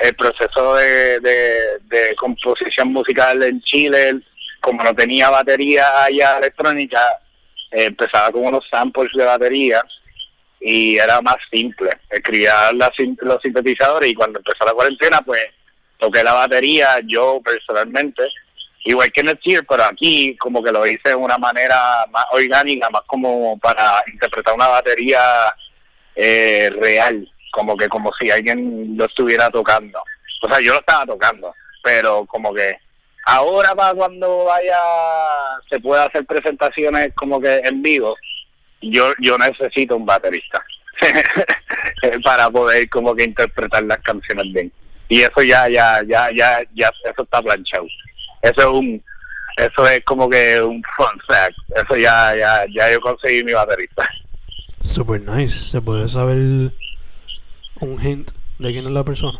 el 0.00 0.14
proceso 0.14 0.74
de, 0.76 2.14
composición 2.16 2.92
musical 2.92 3.42
en 3.42 3.60
Chile, 3.62 4.20
como 4.60 4.82
no 4.84 4.94
tenía 4.94 5.30
batería 5.30 6.04
allá 6.04 6.38
electrónica, 6.38 7.00
eh, 7.70 7.86
empezaba 7.86 8.30
con 8.30 8.44
unos 8.44 8.64
samples 8.70 9.10
de 9.14 9.24
batería 9.24 9.82
y 10.60 10.96
era 10.96 11.20
más 11.20 11.36
simple. 11.50 11.90
Escribía 12.10 12.70
los 12.72 12.90
sintetizadores 13.42 14.10
y 14.10 14.14
cuando 14.14 14.38
empezó 14.38 14.64
la 14.64 14.72
cuarentena, 14.72 15.20
pues 15.22 15.42
toqué 15.98 16.22
la 16.22 16.34
batería 16.34 17.00
yo 17.04 17.40
personalmente 17.44 18.22
igual 18.84 19.12
que 19.12 19.20
en 19.20 19.28
el 19.28 19.38
Cheer, 19.38 19.64
pero 19.66 19.84
aquí 19.84 20.36
como 20.36 20.62
que 20.62 20.72
lo 20.72 20.86
hice 20.86 21.10
de 21.10 21.14
una 21.14 21.38
manera 21.38 22.04
más 22.10 22.24
orgánica, 22.32 22.90
más 22.90 23.02
como 23.06 23.58
para 23.58 24.02
interpretar 24.12 24.54
una 24.54 24.68
batería 24.68 25.20
eh, 26.14 26.70
real, 26.80 27.28
como 27.52 27.76
que 27.76 27.88
como 27.88 28.10
si 28.18 28.30
alguien 28.30 28.96
lo 28.96 29.04
estuviera 29.04 29.50
tocando. 29.50 30.02
O 30.42 30.48
sea, 30.48 30.60
yo 30.60 30.72
lo 30.72 30.80
estaba 30.80 31.06
tocando, 31.06 31.54
pero 31.82 32.24
como 32.26 32.52
que 32.52 32.76
ahora 33.24 33.74
para 33.74 33.94
cuando 33.94 34.44
vaya 34.44 34.78
se 35.70 35.78
pueda 35.78 36.04
hacer 36.04 36.24
presentaciones 36.26 37.12
como 37.14 37.40
que 37.40 37.58
en 37.64 37.82
vivo, 37.82 38.16
yo 38.80 39.12
yo 39.20 39.38
necesito 39.38 39.96
un 39.96 40.04
baterista 40.04 40.64
para 42.24 42.50
poder 42.50 42.88
como 42.88 43.14
que 43.14 43.24
interpretar 43.24 43.84
las 43.84 43.98
canciones 43.98 44.52
bien. 44.52 44.72
Y 45.08 45.22
eso 45.22 45.42
ya 45.42 45.68
ya 45.68 46.02
ya 46.06 46.30
ya 46.34 46.62
ya 46.74 46.90
eso 47.04 47.22
está 47.22 47.40
planchado. 47.40 47.86
Eso 48.42 48.60
es 48.60 48.66
un 48.66 49.04
eso 49.56 49.86
es 49.86 50.02
como 50.04 50.28
que 50.28 50.60
un 50.60 50.82
fun 50.96 51.20
fact. 51.26 51.56
Eso 51.76 51.96
ya 51.96 52.34
ya 52.36 52.64
ya 52.72 52.92
yo 52.92 53.00
conseguí 53.00 53.44
mi 53.44 53.52
baterista. 53.52 54.08
Super 54.82 55.20
nice. 55.20 55.56
¿Se 55.70 55.80
puede 55.80 56.08
saber 56.08 56.72
un 57.80 58.00
hint 58.00 58.30
de 58.58 58.72
quién 58.72 58.86
es 58.86 58.92
la 58.92 59.04
persona? 59.04 59.38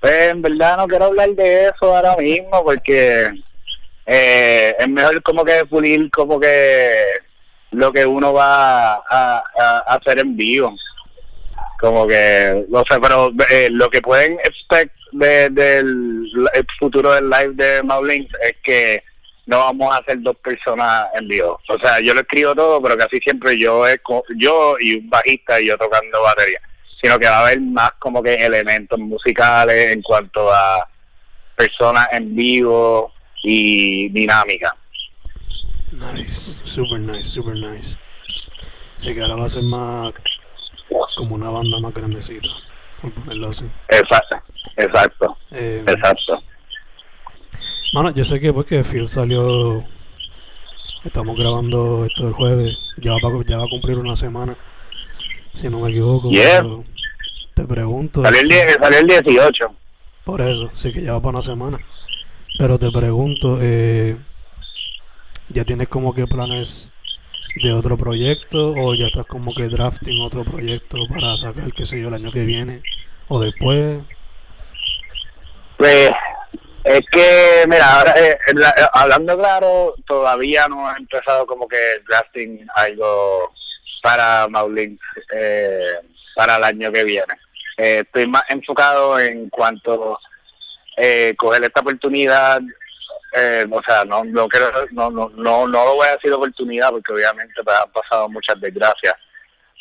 Pues 0.00 0.30
en 0.30 0.42
verdad 0.42 0.78
no 0.78 0.88
quiero 0.88 1.06
hablar 1.06 1.30
de 1.30 1.66
eso 1.66 1.94
ahora 1.94 2.16
mismo 2.16 2.64
porque 2.64 3.30
eh, 4.06 4.74
es 4.78 4.88
mejor 4.88 5.22
como 5.22 5.44
que 5.44 5.64
pulir 5.66 6.10
como 6.10 6.40
que 6.40 7.04
lo 7.70 7.92
que 7.92 8.04
uno 8.04 8.32
va 8.32 8.94
a, 8.94 9.42
hacer 9.86 10.18
en 10.18 10.36
vivo. 10.36 10.74
Como 11.78 12.06
que, 12.06 12.66
no 12.68 12.82
sé, 12.88 13.00
pero 13.00 13.32
eh, 13.50 13.68
lo 13.70 13.88
que 13.88 14.02
pueden 14.02 14.34
expect 14.44 14.94
del 15.12 16.26
futuro 16.78 17.12
del 17.12 17.28
live 17.28 17.52
de 17.54 17.82
Maulin 17.82 18.28
es 18.42 18.54
que 18.62 19.02
no 19.46 19.58
vamos 19.58 19.94
a 19.94 19.98
hacer 19.98 20.20
dos 20.20 20.36
personas 20.36 21.06
en 21.14 21.26
vivo. 21.28 21.60
O 21.68 21.78
sea, 21.78 22.00
yo 22.00 22.14
lo 22.14 22.20
escribo 22.20 22.54
todo, 22.54 22.80
pero 22.82 22.96
casi 22.96 23.18
siempre 23.18 23.58
yo, 23.58 23.84
yo 24.36 24.76
y 24.78 24.98
un 24.98 25.10
bajista 25.10 25.60
y 25.60 25.66
yo 25.66 25.76
tocando 25.76 26.22
batería 26.22 26.60
sino 27.00 27.18
que 27.18 27.26
va 27.26 27.38
a 27.38 27.40
haber 27.46 27.60
más 27.60 27.92
como 27.98 28.22
que 28.22 28.34
elementos 28.34 28.98
musicales 28.98 29.94
en 29.94 30.02
cuanto 30.02 30.52
a 30.52 30.86
personas 31.56 32.08
en 32.12 32.34
vivo 32.34 33.12
y 33.42 34.08
dinámica. 34.10 34.74
Nice, 35.92 36.60
super 36.64 37.00
nice, 37.00 37.30
super 37.30 37.54
nice. 37.54 37.96
Así 38.98 39.14
que 39.14 39.22
ahora 39.22 39.36
va 39.36 39.46
a 39.46 39.48
ser 39.48 39.62
más 39.62 40.12
como 41.16 41.34
una 41.34 41.50
banda 41.50 41.78
más 41.80 41.94
grandecita, 41.94 42.48
por 43.00 43.12
ponerlo 43.12 43.48
así. 43.48 43.64
Exacto, 43.88 44.42
exacto, 44.76 45.36
eh, 45.50 45.84
exacto. 45.86 46.42
Mano, 47.92 48.10
yo 48.14 48.24
sé 48.24 48.38
que 48.40 48.52
porque 48.52 48.84
Phil 48.84 49.08
salió, 49.08 49.84
estamos 51.04 51.36
grabando 51.36 52.04
esto 52.06 52.28
el 52.28 52.34
jueves, 52.34 52.76
ya 52.98 53.12
va, 53.12 53.44
ya 53.46 53.58
va 53.58 53.64
a 53.64 53.70
cumplir 53.70 53.98
una 53.98 54.16
semana 54.16 54.56
si 55.54 55.68
no 55.68 55.80
me 55.80 55.90
equivoco. 55.90 56.30
Te 57.54 57.64
pregunto. 57.64 58.22
Salió 58.24 58.40
el, 58.40 58.78
salió 58.80 58.98
el 59.00 59.06
18. 59.06 59.74
Por 60.24 60.40
eso, 60.40 60.70
sí 60.74 60.92
que 60.92 61.00
lleva 61.00 61.20
para 61.20 61.38
una 61.38 61.42
semana. 61.42 61.78
Pero 62.58 62.78
te 62.78 62.90
pregunto, 62.90 63.58
eh, 63.60 64.16
¿ya 65.48 65.64
tienes 65.64 65.88
como 65.88 66.14
que 66.14 66.26
planes 66.26 66.90
de 67.62 67.72
otro 67.72 67.96
proyecto 67.96 68.72
o 68.76 68.94
ya 68.94 69.06
estás 69.06 69.26
como 69.26 69.52
que 69.54 69.68
drafting 69.68 70.20
otro 70.20 70.44
proyecto 70.44 70.98
para 71.08 71.36
sacar, 71.36 71.72
qué 71.72 71.86
sé 71.86 72.00
yo, 72.00 72.08
el 72.08 72.14
año 72.14 72.30
que 72.30 72.44
viene 72.44 72.82
o 73.28 73.40
después? 73.40 74.00
Pues 75.80 76.10
es 76.84 77.00
que, 77.10 77.64
mira, 77.66 78.00
ahora, 78.00 78.12
eh, 78.18 78.36
eh, 78.48 78.86
hablando 78.92 79.38
claro, 79.38 79.94
todavía 80.06 80.68
no 80.68 80.92
he 80.92 80.98
empezado 80.98 81.46
como 81.46 81.66
que 81.66 81.78
drafting 82.06 82.66
algo 82.74 83.50
para 84.02 84.46
Maulin 84.48 85.00
eh, 85.32 85.94
para 86.36 86.56
el 86.56 86.64
año 86.64 86.92
que 86.92 87.02
viene. 87.02 87.32
Eh, 87.78 88.02
estoy 88.04 88.26
más 88.26 88.42
enfocado 88.50 89.18
en 89.18 89.48
cuanto 89.48 90.18
eh, 90.98 91.34
coger 91.38 91.64
esta 91.64 91.80
oportunidad, 91.80 92.60
eh, 93.34 93.64
o 93.70 93.82
sea, 93.82 94.04
no 94.04 94.22
no, 94.22 94.48
creo, 94.48 94.70
no, 94.90 95.08
no, 95.08 95.30
no, 95.30 95.66
no 95.66 95.84
lo 95.86 95.94
voy 95.94 96.08
a 96.08 96.16
decir 96.16 96.30
oportunidad 96.30 96.90
porque 96.90 97.14
obviamente 97.14 97.54
pues, 97.64 97.76
han 97.78 97.90
pasado 97.90 98.28
muchas 98.28 98.60
desgracias, 98.60 99.14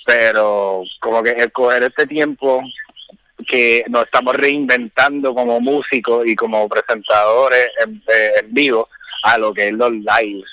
pero 0.05 0.81
como 1.01 1.21
que 1.21 1.31
el 1.31 1.51
coger 1.51 1.83
este 1.83 2.07
tiempo 2.07 2.63
que 3.47 3.83
nos 3.89 4.05
estamos 4.05 4.35
reinventando 4.35 5.33
como 5.33 5.59
músicos 5.59 6.27
y 6.27 6.35
como 6.35 6.67
presentadores 6.67 7.69
en, 7.85 8.01
en 8.39 8.53
vivo 8.53 8.87
a 9.23 9.37
lo 9.37 9.53
que 9.53 9.67
es 9.67 9.73
los 9.73 9.91
lives, 9.91 10.49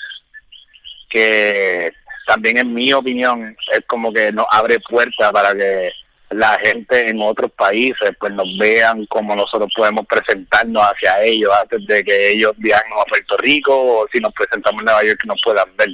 que 1.09 1.91
también 2.25 2.57
en 2.57 2.73
mi 2.73 2.91
opinión 2.93 3.55
es 3.71 3.81
como 3.87 4.11
que 4.11 4.31
nos 4.31 4.45
abre 4.51 4.79
puertas 4.79 5.31
para 5.31 5.55
que 5.55 5.91
la 6.29 6.59
gente 6.59 7.09
en 7.09 7.21
otros 7.21 7.51
países 7.51 8.11
pues 8.19 8.33
nos 8.33 8.57
vean 8.57 9.05
como 9.05 9.35
nosotros 9.35 9.71
podemos 9.75 10.05
presentarnos 10.05 10.83
hacia 10.83 11.23
ellos 11.23 11.51
antes 11.61 11.85
de 11.87 12.03
que 12.03 12.31
ellos 12.31 12.51
viajen 12.57 12.91
a 12.93 13.05
Puerto 13.05 13.37
Rico 13.37 13.73
o 13.73 14.07
si 14.11 14.19
nos 14.19 14.33
presentamos 14.33 14.81
en 14.81 14.85
Nueva 14.85 15.03
York 15.03 15.19
que 15.21 15.27
nos 15.27 15.41
puedan 15.41 15.75
ver. 15.77 15.89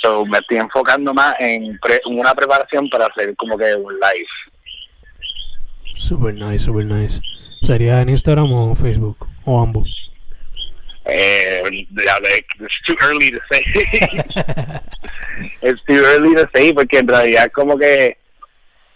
So, 0.00 0.24
me 0.26 0.38
estoy 0.38 0.58
enfocando 0.58 1.12
más 1.12 1.34
en, 1.40 1.76
una 2.06 2.32
preparación 2.34 2.88
para 2.88 3.06
hacer 3.06 3.34
como 3.34 3.58
que 3.58 3.74
un 3.74 3.94
live. 3.94 4.28
Super 5.98 6.32
nice, 6.34 6.64
super 6.64 6.84
nice. 6.84 7.20
¿Sería 7.62 8.00
en 8.00 8.08
Instagram 8.08 8.52
o 8.52 8.74
Facebook? 8.74 9.26
¿O 9.44 9.60
ambos? 9.60 9.88
Eh, 11.04 11.62
it's 11.70 12.80
too 12.86 12.96
early 13.02 13.30
to 13.30 13.40
say. 13.50 13.64
it's 15.62 15.82
too 15.86 16.04
early 16.04 16.34
to 16.34 16.48
say 16.54 16.72
porque 16.72 16.98
en 16.98 17.08
realidad 17.08 17.50
como 17.52 17.76
que 17.76 18.16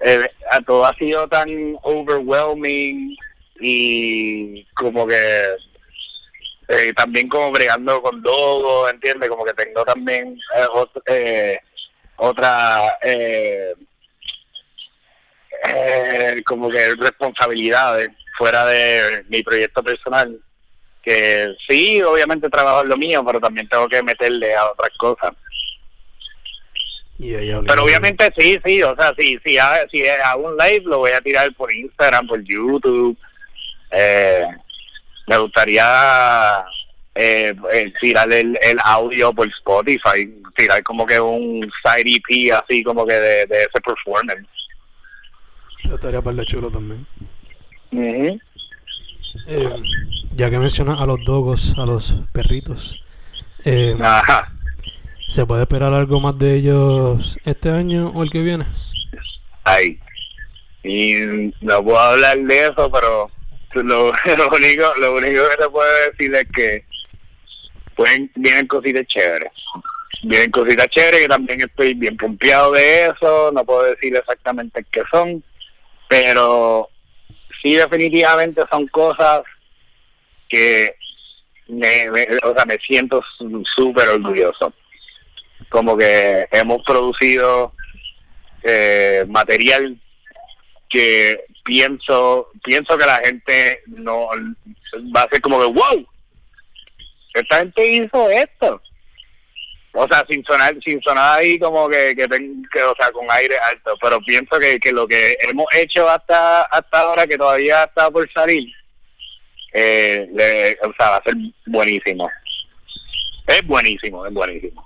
eh, 0.01 0.29
todo 0.67 0.85
ha 0.85 0.95
sido 0.95 1.27
tan 1.29 1.49
overwhelming 1.83 3.17
y 3.61 4.65
como 4.75 5.07
que 5.07 5.17
eh, 6.69 6.93
también 6.95 7.29
como 7.29 7.51
bregando 7.53 8.01
con 8.03 8.23
Dogo, 8.23 8.89
¿entiendes? 8.89 9.29
Como 9.29 9.45
que 9.45 9.55
tengo 9.55 9.85
también 9.85 10.39
eh, 11.07 11.59
otra 12.17 12.99
eh, 13.03 13.75
como 16.45 16.71
que 16.71 16.95
responsabilidades 16.95 18.11
fuera 18.37 18.67
de 18.67 19.25
mi 19.29 19.43
proyecto 19.43 19.83
personal 19.83 20.41
que 21.03 21.55
sí, 21.69 22.01
obviamente 22.03 22.49
trabajo 22.49 22.83
en 22.83 22.89
lo 22.89 22.97
mío, 22.97 23.23
pero 23.27 23.41
también 23.41 23.69
tengo 23.69 23.89
que 23.89 24.03
meterle 24.03 24.55
a 24.55 24.71
otras 24.71 24.91
cosas. 24.97 25.33
pero 27.19 27.85
obviamente 27.85 28.33
sí, 28.37 28.59
sí, 28.65 28.83
o 28.83 28.95
sea, 28.95 29.13
sí, 29.19 29.39
sí, 29.45 29.59
si 29.91 30.07
hago 30.07 30.49
un 30.49 30.57
live 30.57 30.85
lo 30.85 30.99
voy 30.99 31.11
a 31.11 31.21
tirar 31.21 31.53
por 31.55 31.73
Instagram, 31.73 32.27
por 32.27 32.43
YouTube. 32.45 33.17
Eh, 33.91 34.47
me 35.27 35.37
gustaría 35.39 36.65
eh, 37.15 37.55
eh 37.73 37.93
tirar 38.01 38.33
el, 38.33 38.59
el, 38.63 38.79
audio 38.83 39.33
por 39.33 39.47
Spotify, 39.49 40.33
tirar 40.57 40.83
como 40.83 41.05
que 41.05 41.21
un 41.21 41.71
side 41.85 42.17
EP 42.17 42.53
así 42.55 42.83
como 42.83 43.05
que 43.05 43.15
de, 43.15 43.43
ese 43.43 43.81
performance. 43.85 44.49
Estaría 45.85 46.23
para 46.23 46.45
chulo 46.45 46.71
también. 46.71 47.07
Eh, 49.47 49.71
ya 50.35 50.51
que 50.51 50.59
mencionas 50.59 51.01
a 51.01 51.07
los 51.07 51.25
dogos, 51.25 51.75
a 51.77 51.87
los 51.87 52.15
perritos, 52.33 53.01
eh, 53.65 53.97
¿se 55.29 55.47
puede 55.47 55.63
esperar 55.63 55.93
algo 55.93 56.21
más 56.21 56.39
de 56.39 56.57
ellos 56.57 57.39
este 57.45 57.71
año 57.71 58.09
o 58.09 58.23
el 58.23 58.31
que 58.31 58.43
viene? 58.43 58.67
Ay, 59.65 59.99
y 60.83 61.53
no 61.61 61.83
puedo 61.85 61.99
hablar 61.99 62.39
de 62.39 62.67
eso, 62.67 62.91
pero 62.91 63.31
lo, 63.75 64.07
único 64.57 64.95
lo 64.99 65.15
único 65.15 65.49
que 65.49 65.57
te 65.59 65.69
puedo 65.71 66.11
decir 66.11 66.35
es 66.35 66.45
que 66.55 66.85
pueden 67.95 68.31
vienen 68.35 68.67
cositas 68.67 69.07
chéveres. 69.07 69.53
Vienen 70.25 70.51
cositas 70.51 70.87
chéveres, 70.89 71.23
que 71.23 71.29
también 71.29 71.61
estoy 71.61 71.95
bien 71.95 72.17
pompeado 72.17 72.73
de 72.73 73.07
eso, 73.07 73.51
no 73.53 73.65
puedo 73.65 73.85
decir 73.85 74.15
exactamente 74.15 74.85
qué 74.91 75.03
son, 75.11 75.43
pero 76.13 76.91
sí 77.63 77.73
definitivamente 77.73 78.61
son 78.71 78.87
cosas 78.89 79.41
que 80.47 80.95
me, 81.69 82.07
o 82.43 82.55
sea, 82.55 82.67
me 82.67 82.77
siento 82.87 83.23
súper 83.75 84.09
orgulloso. 84.11 84.75
Como 85.71 85.97
que 85.97 86.47
hemos 86.53 86.83
producido 86.85 87.73
eh, 88.63 89.25
material 89.27 89.99
que 90.91 91.47
pienso 91.65 92.51
pienso 92.63 92.99
que 92.99 93.07
la 93.07 93.17
gente 93.25 93.81
no 93.87 94.27
va 95.17 95.23
a 95.23 95.29
ser 95.31 95.41
como 95.41 95.61
que 95.61 95.67
wow 95.67 96.07
esta 97.33 97.59
gente 97.61 97.87
hizo 97.87 98.31
esto 98.31 98.83
o 99.95 100.07
sea 100.09 100.25
sin 100.29 100.43
sonar 100.45 100.75
sin 100.85 101.01
sonar 101.03 101.39
ahí 101.39 101.59
como 101.59 101.89
que 101.89 102.15
que, 102.17 102.27
que 102.27 102.83
o 102.83 102.95
sea 102.99 103.11
con 103.13 103.27
aire 103.31 103.57
alto 103.71 103.95
pero 104.01 104.19
pienso 104.21 104.59
que, 104.59 104.79
que 104.79 104.93
lo 104.93 105.07
que 105.07 105.37
hemos 105.43 105.67
hecho 105.75 106.09
hasta 106.09 106.63
hasta 106.63 107.01
ahora 107.01 107.27
que 107.27 107.37
todavía 107.37 107.85
está 107.85 108.11
por 108.11 108.31
salir 108.33 108.73
eh, 109.73 110.29
le, 110.33 110.73
o 110.87 110.93
sea, 110.99 111.11
va 111.11 111.17
a 111.17 111.23
ser 111.23 111.35
buenísimo. 111.67 112.29
Es 113.47 113.67
buenísimo, 113.67 114.27
es 114.27 114.35
buenísimo. 114.35 114.85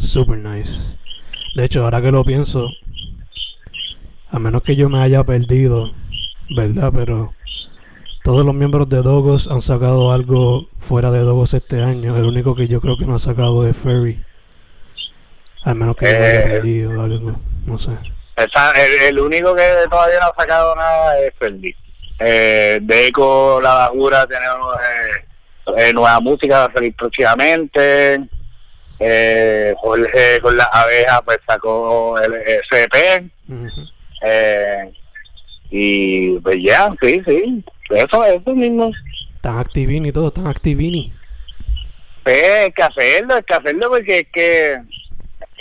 Super 0.00 0.38
nice. 0.38 0.72
De 1.54 1.64
hecho, 1.64 1.84
ahora 1.84 2.02
que 2.02 2.10
lo 2.10 2.24
pienso, 2.24 2.68
a 4.30 4.38
menos 4.38 4.62
que 4.62 4.76
yo 4.76 4.88
me 4.88 5.00
haya 5.00 5.24
perdido, 5.24 5.92
¿verdad? 6.56 6.92
Pero 6.94 7.34
todos 8.22 8.44
los 8.44 8.54
miembros 8.54 8.88
de 8.88 9.02
Dogos 9.02 9.48
han 9.48 9.60
sacado 9.60 10.12
algo 10.12 10.66
fuera 10.78 11.10
de 11.10 11.20
Dogos 11.20 11.54
este 11.54 11.82
año. 11.82 12.16
El 12.16 12.24
único 12.24 12.54
que 12.54 12.68
yo 12.68 12.80
creo 12.80 12.96
que 12.98 13.06
no 13.06 13.14
ha 13.14 13.18
sacado 13.18 13.66
es 13.66 13.76
Ferry. 13.76 14.22
Al 15.64 15.74
menos 15.74 15.96
que 15.96 16.06
haya 16.06 16.40
Eh, 16.40 16.48
perdido 16.48 17.02
algo, 17.02 17.36
no 17.66 17.78
sé. 17.78 17.90
El, 18.36 18.48
el 19.08 19.18
único 19.20 19.54
que 19.54 19.62
todavía 19.90 20.18
no 20.20 20.26
ha 20.26 20.34
sacado 20.40 20.74
nada 20.74 21.18
es 21.20 21.34
Ferdi. 21.38 21.74
Eh, 22.18 22.78
Deco, 22.82 23.60
La 23.62 23.74
Bajura, 23.74 24.26
tenemos 24.26 24.74
eh, 24.76 25.24
eh, 25.76 25.92
nueva 25.92 26.20
música 26.20 26.60
va 26.60 26.64
a 26.66 26.72
salir 26.72 26.94
próximamente. 26.96 28.20
Eh, 28.98 29.74
Jorge 29.78 30.40
con 30.42 30.56
las 30.56 30.68
abejas 30.72 31.20
pues 31.24 31.38
sacó 31.46 32.18
el 32.18 32.34
SP. 32.34 33.30
Ujú. 33.48 33.68
Eh, 34.22 34.92
y 35.70 36.38
pues 36.40 36.58
ya, 36.62 36.90
sí, 37.02 37.22
sí. 37.26 37.64
Eso, 37.90 38.24
eso 38.24 38.54
mismo. 38.54 38.90
Están 39.34 39.58
activini 39.58 40.08
y 40.08 40.12
todo, 40.12 40.28
están 40.28 40.46
activini. 40.46 41.12
Pues, 42.22 42.72
que 42.74 42.82
hacerlo, 42.82 43.34
hay 43.34 43.42
que 43.42 43.54
hacerlo 43.54 43.88
porque 43.90 44.18
es 44.20 44.26
que, 44.32 44.76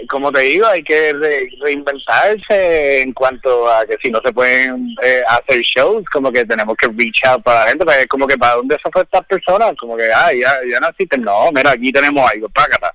como 0.10 0.32
te 0.32 0.42
digo, 0.42 0.68
hay 0.68 0.84
que 0.84 1.14
re- 1.14 1.50
reinventarse 1.62 3.02
en 3.02 3.14
cuanto 3.14 3.72
a 3.72 3.86
que 3.86 3.98
si 4.04 4.12
no 4.12 4.20
se 4.24 4.34
pueden 4.34 4.96
eh, 5.02 5.22
hacer 5.30 5.62
shows, 5.62 6.04
como 6.12 6.32
que 6.32 6.46
tenemos 6.46 6.76
que 6.76 6.88
reach 6.88 7.24
out 7.26 7.42
para 7.44 7.62
la 7.62 7.68
gente, 7.70 7.86
porque 7.86 8.02
es 8.02 8.08
como 8.08 8.28
que 8.28 8.38
para 8.38 8.56
dónde 8.56 8.78
se 8.84 8.92
fue 8.92 9.02
estas 9.04 9.26
personas, 9.26 9.74
como 9.80 9.96
que, 9.96 10.12
ah, 10.14 10.32
ya, 10.34 10.54
ya 10.70 10.80
no 10.82 10.90
existen, 10.90 11.22
no, 11.22 11.50
mira, 11.54 11.72
aquí 11.72 11.92
tenemos 11.92 12.30
algo, 12.30 12.50
págata. 12.50 12.92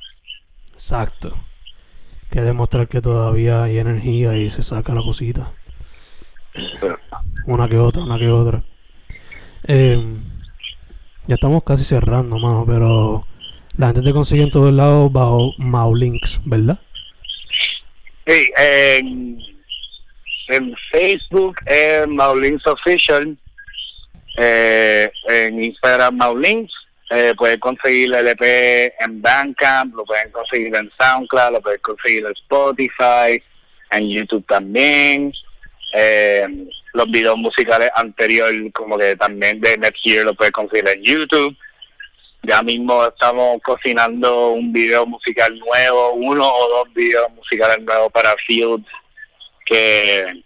Exacto. 0.75 1.35
Que 2.31 2.43
demostrar 2.43 2.89
que 2.89 3.01
todavía 3.01 3.63
hay 3.63 3.79
energía 3.79 4.37
y 4.37 4.51
se 4.51 4.63
saca 4.63 4.93
la 4.93 5.03
cosita. 5.03 5.53
Una 7.47 7.69
que 7.69 7.79
otra, 7.79 8.03
una 8.03 8.19
que 8.19 8.29
otra. 8.29 8.63
Eh, 9.67 10.03
ya 11.27 11.35
estamos 11.37 11.65
casi 11.65 11.85
cerrando, 11.85 12.39
mano, 12.39 12.65
pero 12.67 13.27
la 13.77 13.87
gente 13.87 14.03
te 14.03 14.13
consigue 14.13 14.43
en 14.43 14.51
todos 14.51 14.73
lados 14.73 15.13
bajo 15.13 15.53
Maulinks, 15.59 16.41
¿verdad? 16.45 16.79
Sí, 18.27 18.51
en, 18.57 19.39
en 20.49 20.75
Facebook, 20.91 21.57
en 21.67 22.15
Maulins 22.15 22.67
Official, 22.67 23.37
eh, 24.37 25.11
en 25.29 25.63
Instagram 25.63 26.17
Maulins, 26.17 26.73
eh, 27.11 27.35
pueden 27.37 27.61
conseguir 27.61 28.15
el 28.15 28.29
EP 28.29 28.95
en 29.01 29.21
Bandcamp, 29.21 29.95
lo 29.95 30.05
pueden 30.05 30.31
conseguir 30.31 30.75
en 30.75 30.91
SoundCloud, 30.99 31.53
lo 31.53 31.61
pueden 31.61 31.81
conseguir 31.81 32.25
en 32.25 32.33
Spotify, 32.33 33.43
en 33.91 34.09
YouTube 34.09 34.47
también. 34.47 35.33
Eh, 35.95 36.67
los 36.95 37.11
videos 37.11 37.37
musicales 37.37 37.91
anteriores, 37.95 38.73
como 38.73 38.97
que 38.97 39.17
también 39.17 39.61
de 39.61 39.77
Next 39.77 40.03
Year, 40.05 40.25
lo 40.25 40.35
pueden 40.35 40.53
conseguir 40.53 40.89
en 40.89 41.03
YouTube. 41.03 41.57
Ya 42.45 42.63
mismo 42.63 43.05
estamos 43.07 43.61
cocinando 43.63 44.51
un 44.51 44.73
video 44.73 45.05
musical 45.07 45.59
nuevo, 45.59 46.13
uno 46.13 46.47
o 46.47 46.69
dos 46.69 46.95
videos 46.95 47.31
musicales 47.35 47.85
nuevos 47.85 48.13
para 48.13 48.35
Fields 48.47 48.87
que, 49.67 50.43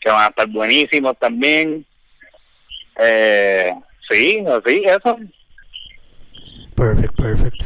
que 0.00 0.10
van 0.10 0.22
a 0.24 0.28
estar 0.28 0.46
buenísimos 0.48 1.18
también. 1.18 1.84
Eh, 2.98 3.72
sí, 4.08 4.44
sí, 4.66 4.82
eso. 4.86 5.18
Perfect, 6.76 7.14
perfect. 7.16 7.62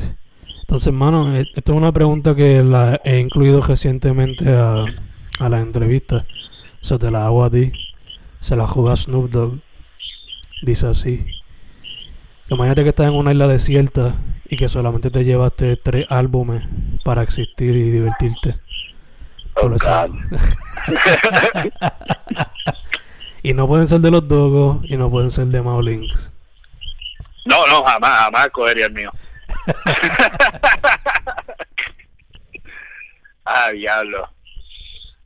Entonces, 0.63 0.93
mano, 0.93 1.37
e- 1.37 1.43
esta 1.55 1.73
es 1.73 1.77
una 1.77 1.93
pregunta 1.93 2.35
que 2.35 2.63
la 2.63 3.01
he 3.05 3.19
incluido 3.19 3.61
recientemente 3.61 4.45
a, 4.49 4.87
a 5.39 5.49
la 5.49 5.61
entrevista. 5.61 6.27
So 6.81 6.99
te 6.99 7.11
la 7.11 7.27
hago 7.27 7.45
a 7.45 7.51
ti. 7.51 7.71
Se 8.41 8.57
la 8.57 8.67
juega 8.67 8.97
Snoop 8.97 9.31
Dogg. 9.31 9.61
Dice 10.63 10.87
así. 10.87 11.27
Imagínate 12.49 12.83
que 12.83 12.91
estás 12.91 13.09
en 13.09 13.15
una 13.15 13.33
isla 13.33 13.47
desierta 13.47 14.15
y 14.47 14.57
que 14.57 14.69
solamente 14.69 15.11
te 15.11 15.25
llevaste 15.25 15.77
tres 15.77 16.07
álbumes 16.09 16.65
para 17.05 17.23
existir 17.23 17.77
y 17.77 17.91
divertirte. 17.91 18.57
Oh, 19.55 19.69
God. 19.69 19.79
y 23.43 23.53
no 23.53 23.67
pueden 23.67 23.89
ser 23.89 24.01
de 24.01 24.11
los 24.11 24.27
Dogos 24.27 24.79
y 24.85 24.97
no 24.97 25.11
pueden 25.11 25.31
ser 25.31 25.47
de 25.47 25.61
Maulinks. 25.61 26.31
No, 27.45 27.67
no, 27.67 27.83
jamás, 27.83 28.21
jamás 28.21 28.49
cogería 28.51 28.87
el 28.87 28.93
mío. 28.93 29.11
ah, 33.45 33.71
diablo. 33.73 34.29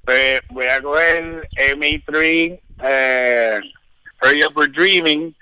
Pues 0.05 0.40
voy 0.48 0.66
a 0.66 0.83
coger 0.83 1.48
MA3, 1.77 2.61
eh, 2.83 3.61
Hurry 4.21 4.45
Up 4.45 4.57
We're 4.57 4.68
Dreaming, 4.68 5.35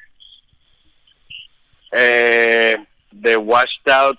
eh, 1.93 2.77
The 3.13 3.37
Washed 3.37 3.89
Out, 3.89 4.19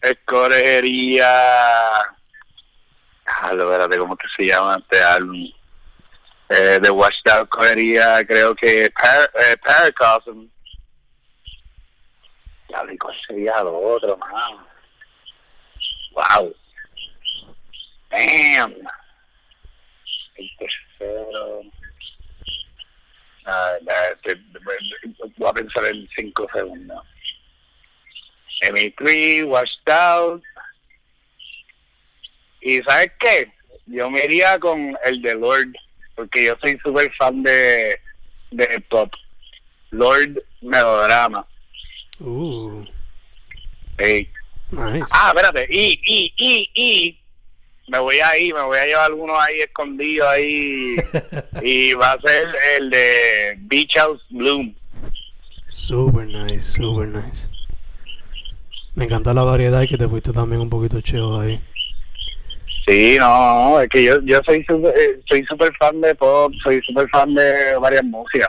escogería... 0.00 1.26
Ah, 3.26 3.52
espérate, 3.52 3.98
¿cómo 3.98 4.16
que 4.16 4.26
se 4.36 4.46
llama 4.46 4.76
este 4.78 5.02
álbum? 5.02 5.50
Eh, 6.48 6.80
The 6.82 6.90
Washed 6.90 7.28
Out 7.28 7.48
cogería, 7.48 8.24
creo 8.26 8.54
que 8.54 8.90
Par 8.90 9.30
eh, 9.34 9.56
Paracosm. 9.58 10.48
Ya 12.68 12.84
¿y 12.92 12.98
cuál 12.98 13.16
sería 13.26 13.62
lo 13.62 13.78
otro, 13.78 14.16
man? 14.16 14.66
Wow. 16.12 16.54
Damn. 18.10 18.74
El 20.34 20.50
tercero. 20.58 21.62
Ah, 23.46 23.72
te- 24.22 24.34
voy 25.36 25.48
a 25.48 25.52
pensar 25.52 25.84
en 25.86 26.08
cinco 26.16 26.46
segundos. 26.52 27.02
M3, 28.62 29.44
Washed 29.46 29.88
Out. 29.88 30.42
Y 32.60 32.78
¿sabes 32.82 33.12
qué? 33.18 33.50
Yo 33.86 34.10
me 34.10 34.24
iría 34.24 34.58
con 34.58 34.96
el 35.04 35.22
de 35.22 35.34
Lord, 35.34 35.72
porque 36.14 36.44
yo 36.44 36.56
soy 36.60 36.78
súper 36.84 37.10
fan 37.16 37.42
de, 37.42 37.98
de 38.50 38.80
pop. 38.88 39.10
Lord 39.90 40.42
Melodrama. 40.60 41.46
Uh, 42.20 42.84
Sí. 43.98 44.28
nice. 44.70 45.04
Ah, 45.10 45.32
espérate, 45.34 45.66
y, 45.68 46.00
y, 46.04 46.32
y, 46.36 46.70
y, 46.74 47.19
me 47.90 47.98
voy 47.98 48.16
a 48.20 48.38
ir, 48.38 48.54
me 48.54 48.62
voy 48.62 48.78
a 48.78 48.86
llevar 48.86 49.06
algunos 49.06 49.36
ahí 49.40 49.60
escondidos 49.60 50.28
ahí, 50.28 50.96
y 51.62 51.92
va 51.94 52.12
a 52.12 52.20
ser 52.20 52.48
el 52.78 52.90
de 52.90 53.56
Beach 53.58 53.92
House 53.96 54.22
Bloom. 54.30 54.74
Super 55.70 56.26
nice, 56.26 56.72
super 56.72 57.08
nice. 57.08 57.48
Me 58.94 59.04
encanta 59.06 59.34
la 59.34 59.42
variedad 59.42 59.82
y 59.82 59.88
que 59.88 59.98
te 59.98 60.08
fuiste 60.08 60.32
también 60.32 60.60
un 60.60 60.70
poquito 60.70 61.00
cheo 61.00 61.40
ahí. 61.40 61.60
Sí, 62.86 63.16
no, 63.18 63.70
no, 63.70 63.80
es 63.80 63.88
que 63.88 64.04
yo, 64.04 64.20
yo 64.22 64.40
soy 64.44 64.64
súper 64.64 64.94
eh, 64.96 65.20
soy 65.28 65.44
super 65.44 65.72
fan 65.76 66.00
de 66.00 66.14
pop, 66.14 66.52
soy 66.62 66.80
súper 66.82 67.08
fan 67.08 67.34
de 67.34 67.76
varias 67.80 68.04
músicas. 68.04 68.48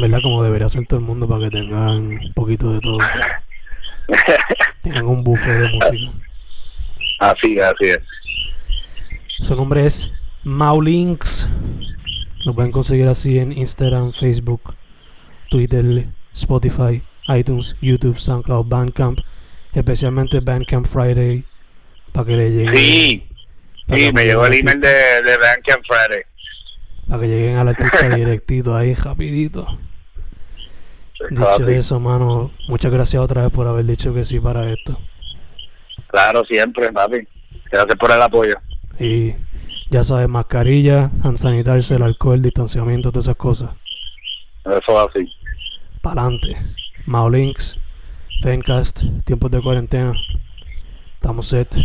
¿Verdad? 0.00 0.20
Como 0.22 0.42
debería 0.42 0.68
ser 0.68 0.86
todo 0.86 1.00
el 1.00 1.06
mundo 1.06 1.28
para 1.28 1.44
que 1.44 1.50
tengan 1.50 2.06
un 2.06 2.32
poquito 2.34 2.72
de 2.72 2.80
todo. 2.80 2.98
Tengan 4.82 5.06
un 5.06 5.24
buffet 5.24 5.52
de 5.52 5.68
música. 5.70 6.12
así, 7.18 7.58
así 7.58 7.84
es. 7.84 8.00
Su 9.42 9.56
nombre 9.56 9.86
es 9.86 10.10
Maulinks. 10.44 11.48
Lo 12.44 12.54
pueden 12.54 12.72
conseguir 12.72 13.08
así 13.08 13.38
en 13.38 13.52
Instagram, 13.52 14.12
Facebook, 14.12 14.74
Twitter, 15.50 16.06
Spotify, 16.34 17.02
iTunes, 17.28 17.76
YouTube, 17.80 18.18
SoundCloud, 18.18 18.66
Bandcamp. 18.66 19.20
Especialmente 19.72 20.40
Bandcamp 20.40 20.86
Friday. 20.86 21.44
Para 22.12 22.26
que 22.26 22.36
le 22.36 22.50
lleguen. 22.50 22.76
Sí, 22.76 23.28
sí, 23.88 24.12
me 24.12 24.24
llegó 24.24 24.46
el 24.46 24.54
email 24.54 24.80
de, 24.80 25.22
de 25.22 25.36
Bandcamp 25.38 25.84
Friday. 25.86 26.22
Para 27.08 27.20
que 27.22 27.28
lleguen 27.28 27.56
al 27.56 27.68
artista 27.68 28.08
directito 28.08 28.76
ahí, 28.76 28.94
rapidito. 28.94 29.66
Dicho 31.30 31.68
eso, 31.68 32.00
mano, 32.00 32.50
muchas 32.68 32.92
gracias 32.92 33.22
otra 33.22 33.42
vez 33.42 33.52
por 33.52 33.66
haber 33.66 33.84
dicho 33.84 34.12
que 34.12 34.24
sí 34.24 34.40
para 34.40 34.70
esto. 34.72 34.98
Claro, 36.08 36.44
siempre, 36.44 36.92
papi. 36.92 37.26
Gracias 37.70 37.96
por 37.98 38.10
el 38.10 38.22
apoyo. 38.22 38.54
Y 38.98 39.34
ya 39.90 40.04
sabes, 40.04 40.28
mascarilla, 40.28 41.10
hand 41.22 41.36
sanitizer, 41.36 41.96
el 41.96 42.02
alcohol, 42.02 42.42
distanciamiento, 42.42 43.10
todas 43.10 43.26
esas 43.26 43.36
cosas. 43.36 43.70
Eso 44.64 45.08
así. 45.08 45.30
Pa'lante. 46.00 46.56
Maulinks, 47.06 47.78
Fencast, 48.42 49.02
tiempos 49.24 49.50
de 49.50 49.60
cuarentena. 49.60 50.14
Estamos 51.14 51.46
set. 51.46 51.76